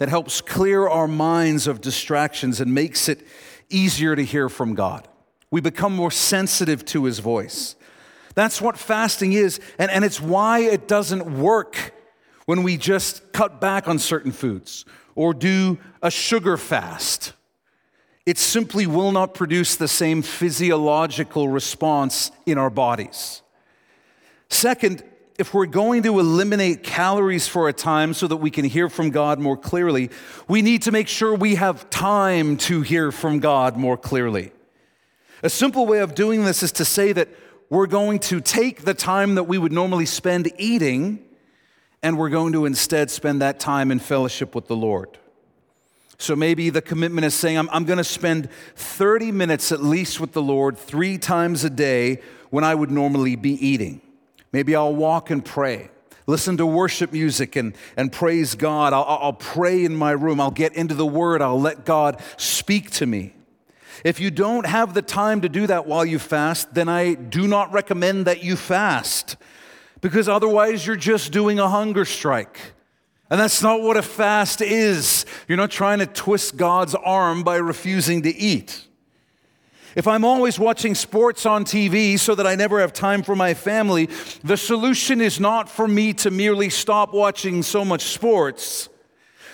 [0.05, 3.27] that helps clear our minds of distractions and makes it
[3.71, 5.09] easier to hear from God.
[5.51, 7.75] We become more sensitive to His voice.
[8.35, 11.95] That's what fasting is, and, and it's why it doesn't work
[12.45, 14.85] when we just cut back on certain foods
[15.15, 17.33] or do a sugar fast.
[18.27, 23.41] It simply will not produce the same physiological response in our bodies.
[24.51, 25.03] Second,
[25.37, 29.11] if we're going to eliminate calories for a time so that we can hear from
[29.11, 30.11] God more clearly,
[30.47, 34.53] we need to make sure we have time to hear from God more clearly.
[35.43, 37.29] A simple way of doing this is to say that
[37.69, 41.25] we're going to take the time that we would normally spend eating
[42.03, 45.19] and we're going to instead spend that time in fellowship with the Lord.
[46.19, 50.21] So maybe the commitment is saying, I'm, I'm going to spend 30 minutes at least
[50.21, 52.21] with the Lord three times a day
[52.51, 54.01] when I would normally be eating.
[54.55, 55.91] Maybe I'll walk and pray,
[56.29, 58.93] listen to worship music and, and praise God.
[58.93, 60.41] I'll, I'll pray in my room.
[60.41, 61.43] I'll get into the Word.
[61.43, 63.35] I'll let God speak to me.
[64.05, 67.49] If you don't have the time to do that while you fast, then I do
[67.49, 69.37] not recommend that you fast
[70.01, 72.75] because otherwise you're just doing a hunger strike.
[73.31, 75.27] And that's not what a fast is.
[75.49, 78.87] You're not trying to twist God's arm by refusing to eat.
[79.97, 83.55] If I'm always watching sports on TV so that I never have time for my
[83.55, 84.09] family,
[84.43, 88.89] the solution is not for me to merely stop watching so much sports.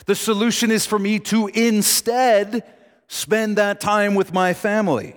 [0.06, 2.64] The solution is for me to instead
[3.06, 5.14] spend that time with my family.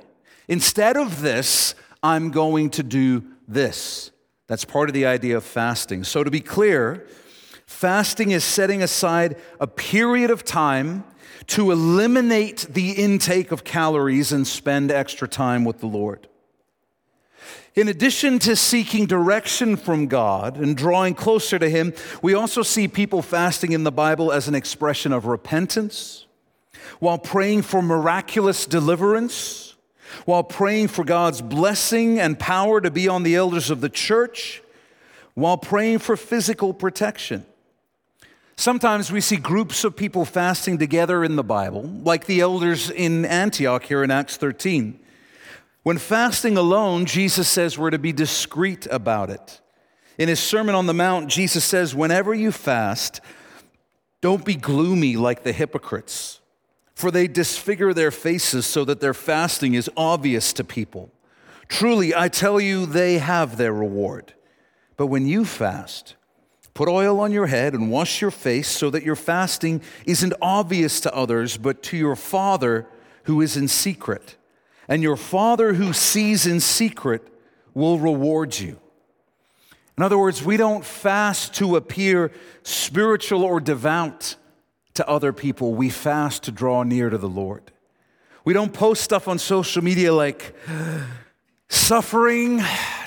[0.47, 4.11] Instead of this, I'm going to do this.
[4.47, 6.03] That's part of the idea of fasting.
[6.03, 7.07] So, to be clear,
[7.65, 11.05] fasting is setting aside a period of time
[11.47, 16.27] to eliminate the intake of calories and spend extra time with the Lord.
[17.75, 22.87] In addition to seeking direction from God and drawing closer to Him, we also see
[22.87, 26.27] people fasting in the Bible as an expression of repentance,
[26.99, 29.75] while praying for miraculous deliverance,
[30.25, 34.61] while praying for God's blessing and power to be on the elders of the church,
[35.33, 37.43] while praying for physical protection.
[38.55, 43.25] Sometimes we see groups of people fasting together in the Bible, like the elders in
[43.25, 44.99] Antioch here in Acts 13.
[45.81, 49.59] When fasting alone, Jesus says we're to be discreet about it.
[50.17, 53.19] In his Sermon on the Mount, Jesus says, Whenever you fast,
[54.21, 56.39] don't be gloomy like the hypocrites,
[56.93, 61.11] for they disfigure their faces so that their fasting is obvious to people.
[61.67, 64.33] Truly, I tell you, they have their reward.
[64.95, 66.15] But when you fast,
[66.73, 70.99] Put oil on your head and wash your face so that your fasting isn't obvious
[71.01, 72.87] to others, but to your Father
[73.23, 74.35] who is in secret.
[74.87, 77.27] And your Father who sees in secret
[77.73, 78.79] will reward you.
[79.97, 82.31] In other words, we don't fast to appear
[82.63, 84.35] spiritual or devout
[84.95, 87.71] to other people, we fast to draw near to the Lord.
[88.45, 90.55] We don't post stuff on social media like,
[91.67, 92.61] suffering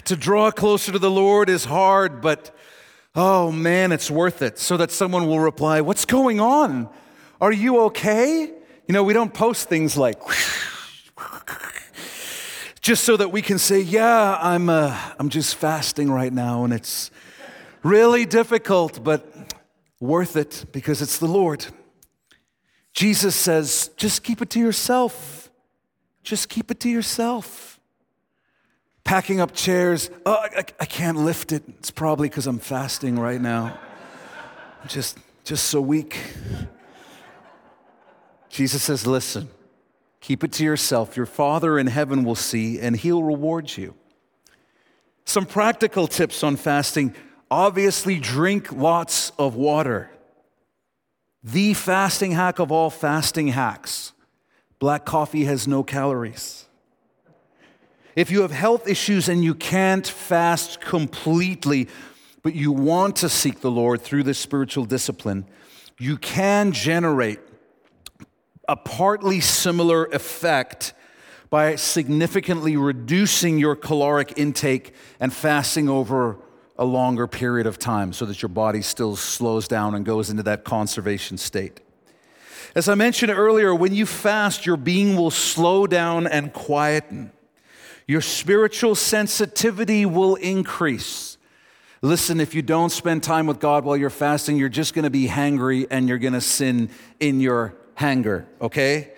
[0.04, 2.56] to draw closer to the Lord is hard, but
[3.16, 6.88] oh man, it's worth it, so that someone will reply, What's going on?
[7.40, 8.52] Are you okay?
[8.86, 10.20] You know, we don't post things like,
[12.80, 16.72] just so that we can say, Yeah, I'm, uh, I'm just fasting right now, and
[16.72, 17.10] it's
[17.82, 19.26] really difficult, but
[19.98, 21.66] worth it because it's the Lord.
[22.92, 25.50] Jesus says, Just keep it to yourself.
[26.22, 27.75] Just keep it to yourself
[29.06, 30.10] packing up chairs.
[30.26, 31.62] Oh, I, I can't lift it.
[31.78, 33.78] It's probably because I'm fasting right now.
[34.82, 36.18] I'm just, just so weak.
[38.50, 39.48] Jesus says, Listen,
[40.20, 41.16] keep it to yourself.
[41.16, 43.94] Your Father in heaven will see, and He'll reward you.
[45.24, 47.14] Some practical tips on fasting
[47.48, 50.10] obviously, drink lots of water.
[51.44, 54.12] The fasting hack of all fasting hacks
[54.78, 56.65] black coffee has no calories.
[58.16, 61.86] If you have health issues and you can't fast completely,
[62.42, 65.44] but you want to seek the Lord through this spiritual discipline,
[65.98, 67.40] you can generate
[68.66, 70.94] a partly similar effect
[71.50, 76.38] by significantly reducing your caloric intake and fasting over
[76.78, 80.42] a longer period of time so that your body still slows down and goes into
[80.42, 81.80] that conservation state.
[82.74, 87.32] As I mentioned earlier, when you fast, your being will slow down and quieten.
[88.08, 91.38] Your spiritual sensitivity will increase.
[92.02, 95.10] Listen, if you don't spend time with God while you're fasting, you're just going to
[95.10, 99.12] be hangry and you're going to sin in your hanger, okay?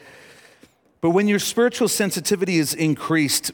[1.01, 3.51] But when your spiritual sensitivity is increased,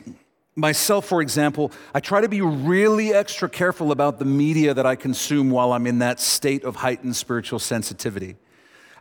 [0.55, 4.95] myself, for example, I try to be really extra careful about the media that I
[4.95, 8.37] consume while I'm in that state of heightened spiritual sensitivity.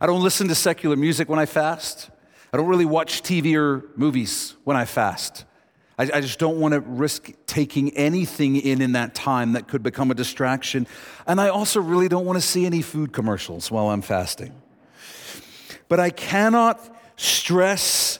[0.02, 2.10] I don't listen to secular music when I fast.
[2.52, 5.46] I don't really watch TV or movies when I fast.
[5.98, 9.84] I, I just don't want to risk taking anything in in that time that could
[9.84, 10.88] become a distraction.
[11.28, 14.54] And I also really don't want to see any food commercials while I'm fasting.
[15.88, 16.80] But I cannot
[17.18, 18.20] stress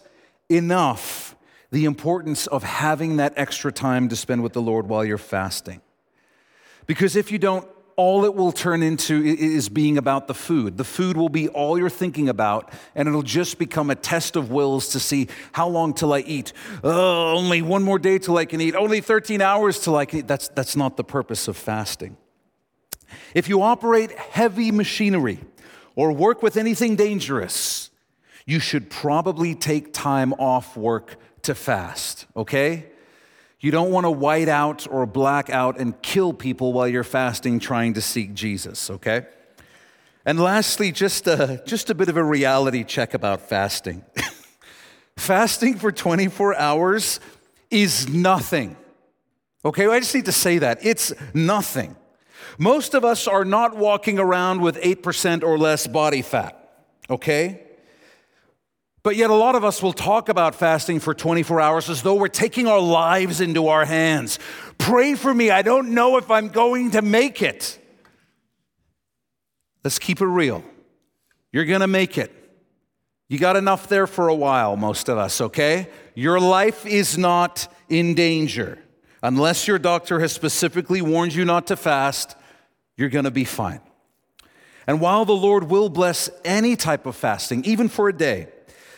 [0.50, 1.36] enough
[1.72, 5.82] the importance of having that extra time to spend with the Lord while you're fasting.
[6.86, 10.78] Because if you don't, all it will turn into is being about the food.
[10.78, 14.52] The food will be all you're thinking about, and it'll just become a test of
[14.52, 16.54] wills to see how long till I eat.
[16.84, 18.76] Oh, only one more day till I can eat.
[18.76, 20.28] Only 13 hours till I can eat.
[20.28, 22.18] That's, that's not the purpose of fasting.
[23.34, 25.40] If you operate heavy machinery
[25.96, 27.90] or work with anything dangerous,
[28.46, 32.88] you should probably take time off work to fast, okay?
[33.64, 37.60] You don't want to white out or black out and kill people while you're fasting
[37.60, 39.26] trying to seek Jesus, okay?
[40.26, 44.04] And lastly, just a, just a bit of a reality check about fasting.
[45.16, 47.22] fasting for 24 hours
[47.72, 48.76] is nothing.
[49.64, 50.86] Okay, I just need to say that.
[50.86, 51.96] It's nothing.
[52.58, 57.63] Most of us are not walking around with 8% or less body fat, okay?
[59.04, 62.16] But yet, a lot of us will talk about fasting for 24 hours as though
[62.16, 64.40] we're taking our lives into our hands.
[64.78, 65.52] Pray for me.
[65.52, 67.78] I don't know if I'm going to make it.
[69.84, 70.64] Let's keep it real.
[71.52, 72.32] You're going to make it.
[73.28, 75.90] You got enough there for a while, most of us, okay?
[76.16, 78.80] Your life is not in danger.
[79.22, 82.38] Unless your doctor has specifically warned you not to fast,
[82.96, 83.82] you're going to be fine.
[84.88, 88.50] And while the Lord will bless any type of fasting, even for a day,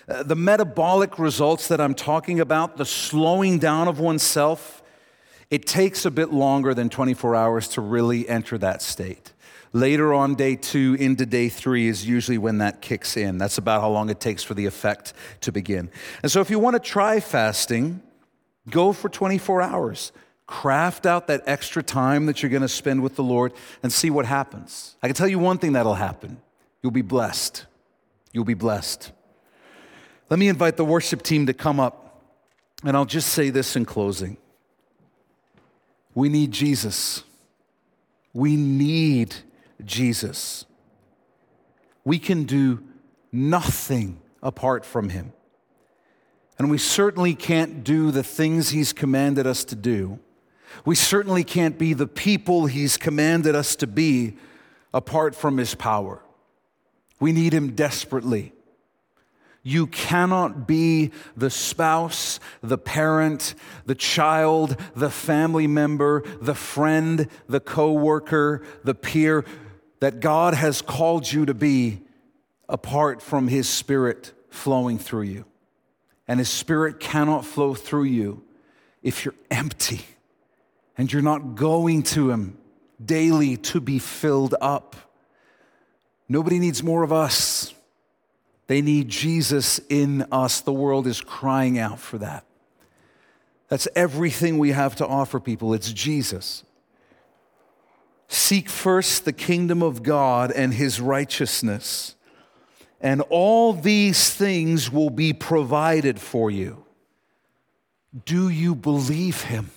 [0.08, 4.84] uh, the metabolic results that I'm talking about, the slowing down of oneself,
[5.50, 9.34] it takes a bit longer than 24 hours to really enter that state.
[9.74, 13.38] Later on, day two into day three is usually when that kicks in.
[13.38, 15.90] That's about how long it takes for the effect to begin.
[16.24, 18.02] And so, if you want to try fasting,
[18.70, 20.12] go for 24 hours.
[20.48, 23.52] Craft out that extra time that you're going to spend with the Lord
[23.82, 24.96] and see what happens.
[25.02, 26.42] I can tell you one thing that'll happen
[26.82, 27.66] you'll be blessed.
[28.32, 29.12] You'll be blessed.
[30.30, 32.22] Let me invite the worship team to come up,
[32.84, 34.38] and I'll just say this in closing.
[36.16, 37.24] We need Jesus.
[38.34, 39.36] We need
[39.84, 40.66] Jesus.
[42.04, 42.84] We can do
[43.32, 45.34] nothing apart from him.
[46.58, 50.20] And we certainly can't do the things he's commanded us to do.
[50.86, 54.38] We certainly can't be the people he's commanded us to be
[54.94, 56.22] apart from his power.
[57.20, 58.54] We need him desperately.
[59.68, 63.56] You cannot be the spouse, the parent,
[63.88, 69.44] the child, the family member, the friend, the coworker, the peer
[70.02, 72.04] that God has called you to be
[72.70, 75.46] apart from his spirit flowing through you.
[76.28, 78.44] And his spirit cannot flow through you
[79.02, 80.02] if you're empty
[80.96, 82.60] and you're not going to him
[83.04, 84.96] daily to be filled up.
[86.30, 87.75] Nobody needs more of us.
[88.68, 90.62] They need Jesus in us.
[90.62, 92.46] The world is crying out for that.
[93.68, 95.74] That's everything we have to offer people.
[95.74, 96.64] It's Jesus.
[98.28, 102.16] Seek first the kingdom of God and his righteousness,
[103.00, 106.86] and all these things will be provided for you.
[108.26, 109.72] Do you believe him?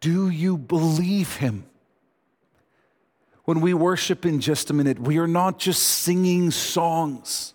[0.00, 1.66] Do you believe him?
[3.48, 7.54] When we worship in just a minute, we are not just singing songs.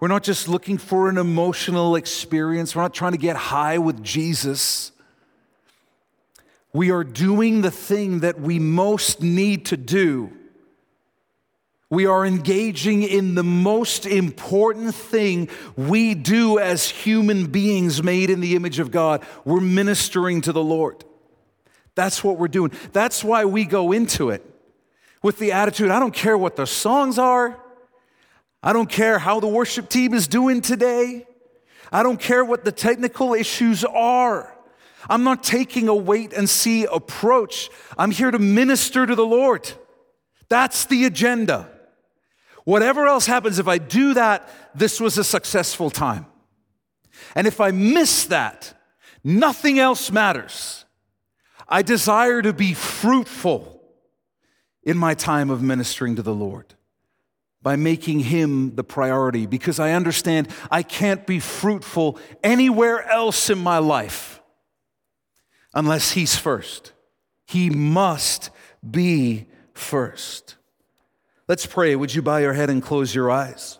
[0.00, 2.74] We're not just looking for an emotional experience.
[2.74, 4.92] We're not trying to get high with Jesus.
[6.72, 10.32] We are doing the thing that we most need to do.
[11.90, 18.40] We are engaging in the most important thing we do as human beings made in
[18.40, 19.26] the image of God.
[19.44, 21.04] We're ministering to the Lord.
[21.96, 22.72] That's what we're doing.
[22.94, 24.46] That's why we go into it
[25.22, 27.58] with the attitude I don't care what the songs are,
[28.62, 31.26] I don't care how the worship team is doing today,
[31.92, 34.54] I don't care what the technical issues are.
[35.08, 37.70] I'm not taking a wait and see approach.
[37.96, 39.72] I'm here to minister to the Lord.
[40.50, 41.70] That's the agenda.
[42.64, 46.26] Whatever else happens, if I do that, this was a successful time.
[47.34, 48.74] And if I miss that,
[49.24, 50.84] nothing else matters.
[51.68, 53.79] I desire to be fruitful
[54.82, 56.74] in my time of ministering to the Lord.
[57.62, 63.58] by making Him the priority because I understand I can't be fruitful anywhere else in
[63.58, 64.40] my life
[65.74, 66.92] unless He's first.
[67.46, 68.50] He must
[68.88, 70.56] be first.
[71.48, 71.96] Let's pray.
[71.96, 73.78] Would you bow your head and close your eyes?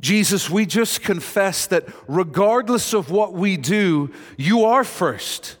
[0.00, 5.56] Jesus, we just confess that regardless of what we do, you are first.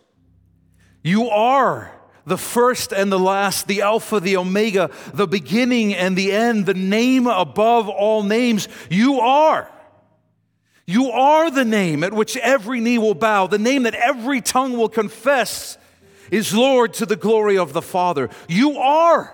[1.02, 1.90] You are
[2.26, 6.74] the first and the last, the Alpha, the Omega, the beginning and the end, the
[6.74, 8.68] name above all names.
[8.90, 9.70] You are.
[10.86, 14.76] You are the name at which every knee will bow, the name that every tongue
[14.76, 15.78] will confess
[16.30, 18.28] is Lord to the glory of the Father.
[18.48, 19.32] You are.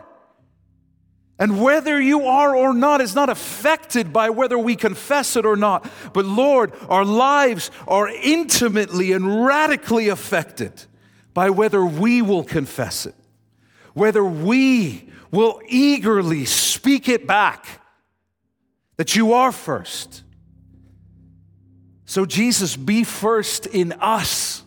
[1.38, 5.56] And whether you are or not is not affected by whether we confess it or
[5.56, 5.90] not.
[6.12, 10.84] But Lord, our lives are intimately and radically affected
[11.34, 13.14] by whether we will confess it,
[13.94, 17.66] whether we will eagerly speak it back
[18.96, 20.22] that you are first.
[22.04, 24.61] So, Jesus, be first in us.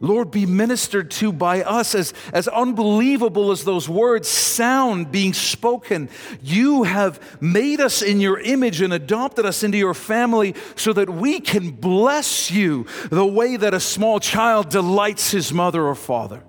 [0.00, 6.08] Lord, be ministered to by us as, as unbelievable as those words sound being spoken.
[6.40, 11.10] You have made us in your image and adopted us into your family so that
[11.10, 16.44] we can bless you the way that a small child delights his mother or father.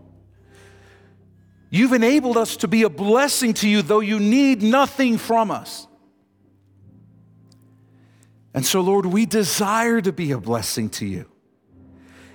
[1.72, 5.88] You've enabled us to be a blessing to you, though you need nothing from us.
[8.54, 11.26] And so, Lord, we desire to be a blessing to you.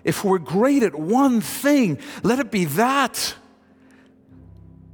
[0.05, 3.35] If we're great at one thing, let it be that.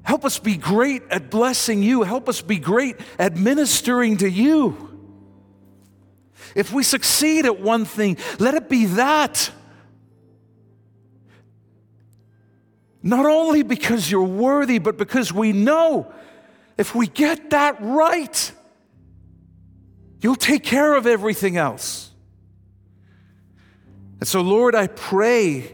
[0.03, 2.03] Help us be great at blessing you.
[2.03, 4.89] Help us be great at ministering to you.
[6.55, 9.51] If we succeed at one thing, let it be that.
[13.03, 16.13] Not only because you're worthy, but because we know
[16.77, 18.53] if we get that right,
[20.21, 22.10] you'll take care of everything else.
[24.21, 25.73] And so, Lord, I pray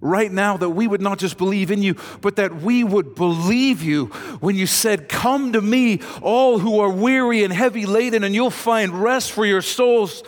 [0.00, 3.82] right now that we would not just believe in you, but that we would believe
[3.82, 4.06] you
[4.40, 8.50] when you said, Come to me, all who are weary and heavy laden, and you'll
[8.50, 10.22] find rest for your souls.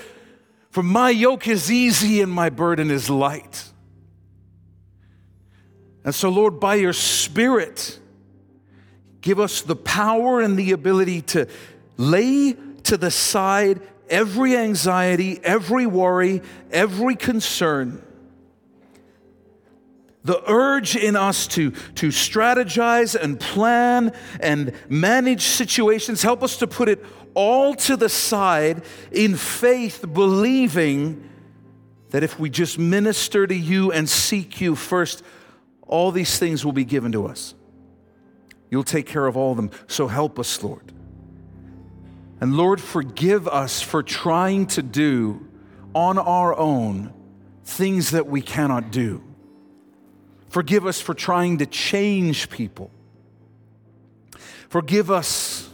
[0.70, 3.64] For my yoke is easy and my burden is light.
[6.04, 7.98] And so, Lord, by your Spirit,
[9.20, 11.46] give us the power and the ability to
[11.96, 13.80] lay to the side
[14.12, 18.00] every anxiety, every worry, every concern.
[20.22, 26.68] The urge in us to, to strategize and plan and manage situations, help us to
[26.68, 27.04] put it
[27.34, 31.28] all to the side in faith, believing
[32.10, 35.24] that if we just minister to you and seek you first,
[35.88, 37.54] all these things will be given to us.
[38.70, 39.70] You'll take care of all of them.
[39.86, 40.92] So help us, Lord.
[42.42, 45.46] And Lord, forgive us for trying to do
[45.94, 47.14] on our own
[47.64, 49.22] things that we cannot do.
[50.48, 52.90] Forgive us for trying to change people.
[54.68, 55.70] Forgive us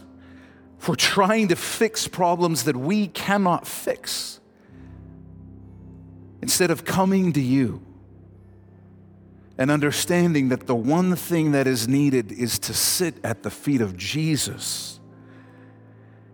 [0.77, 4.39] for trying to fix problems that we cannot fix
[6.43, 7.81] instead of coming to you
[9.57, 13.81] and understanding that the one thing that is needed is to sit at the feet
[13.81, 14.98] of Jesus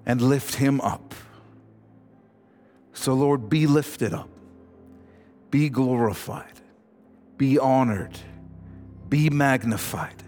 [0.06, 1.14] and lift him up.
[2.94, 4.30] So, Lord, be lifted up,
[5.52, 6.62] be glorified,
[7.38, 8.18] be honored,
[9.10, 10.24] be magnified,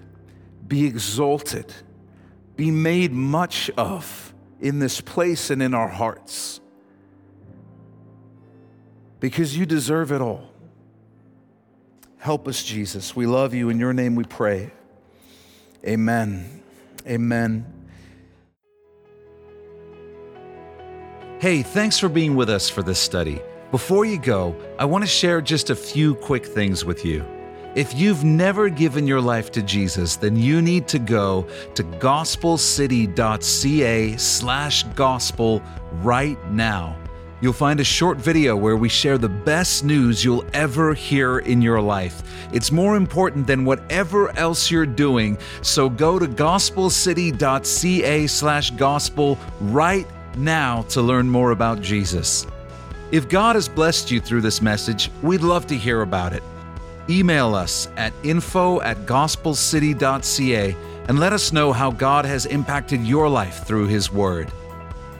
[0.68, 1.74] be exalted,
[2.56, 6.60] be made much of in this place and in our hearts.
[9.20, 10.52] Because you deserve it all.
[12.18, 13.16] Help us, Jesus.
[13.16, 13.70] We love you.
[13.70, 14.72] In your name we pray.
[15.86, 16.62] Amen.
[17.08, 17.77] Amen.
[21.40, 23.40] Hey, thanks for being with us for this study.
[23.70, 27.24] Before you go, I want to share just a few quick things with you.
[27.76, 34.18] If you've never given your life to Jesus, then you need to go to gospelcity.ca
[34.18, 35.62] slash gospel
[36.02, 36.98] right now.
[37.40, 41.62] You'll find a short video where we share the best news you'll ever hear in
[41.62, 42.24] your life.
[42.52, 50.08] It's more important than whatever else you're doing, so go to gospelcity.ca slash gospel right
[50.38, 52.46] now to learn more about Jesus.
[53.12, 56.44] If God has blessed you through this message, we'd love to hear about it.
[57.10, 60.76] Email us at info at gospelcity.ca
[61.08, 64.52] and let us know how God has impacted your life through His Word.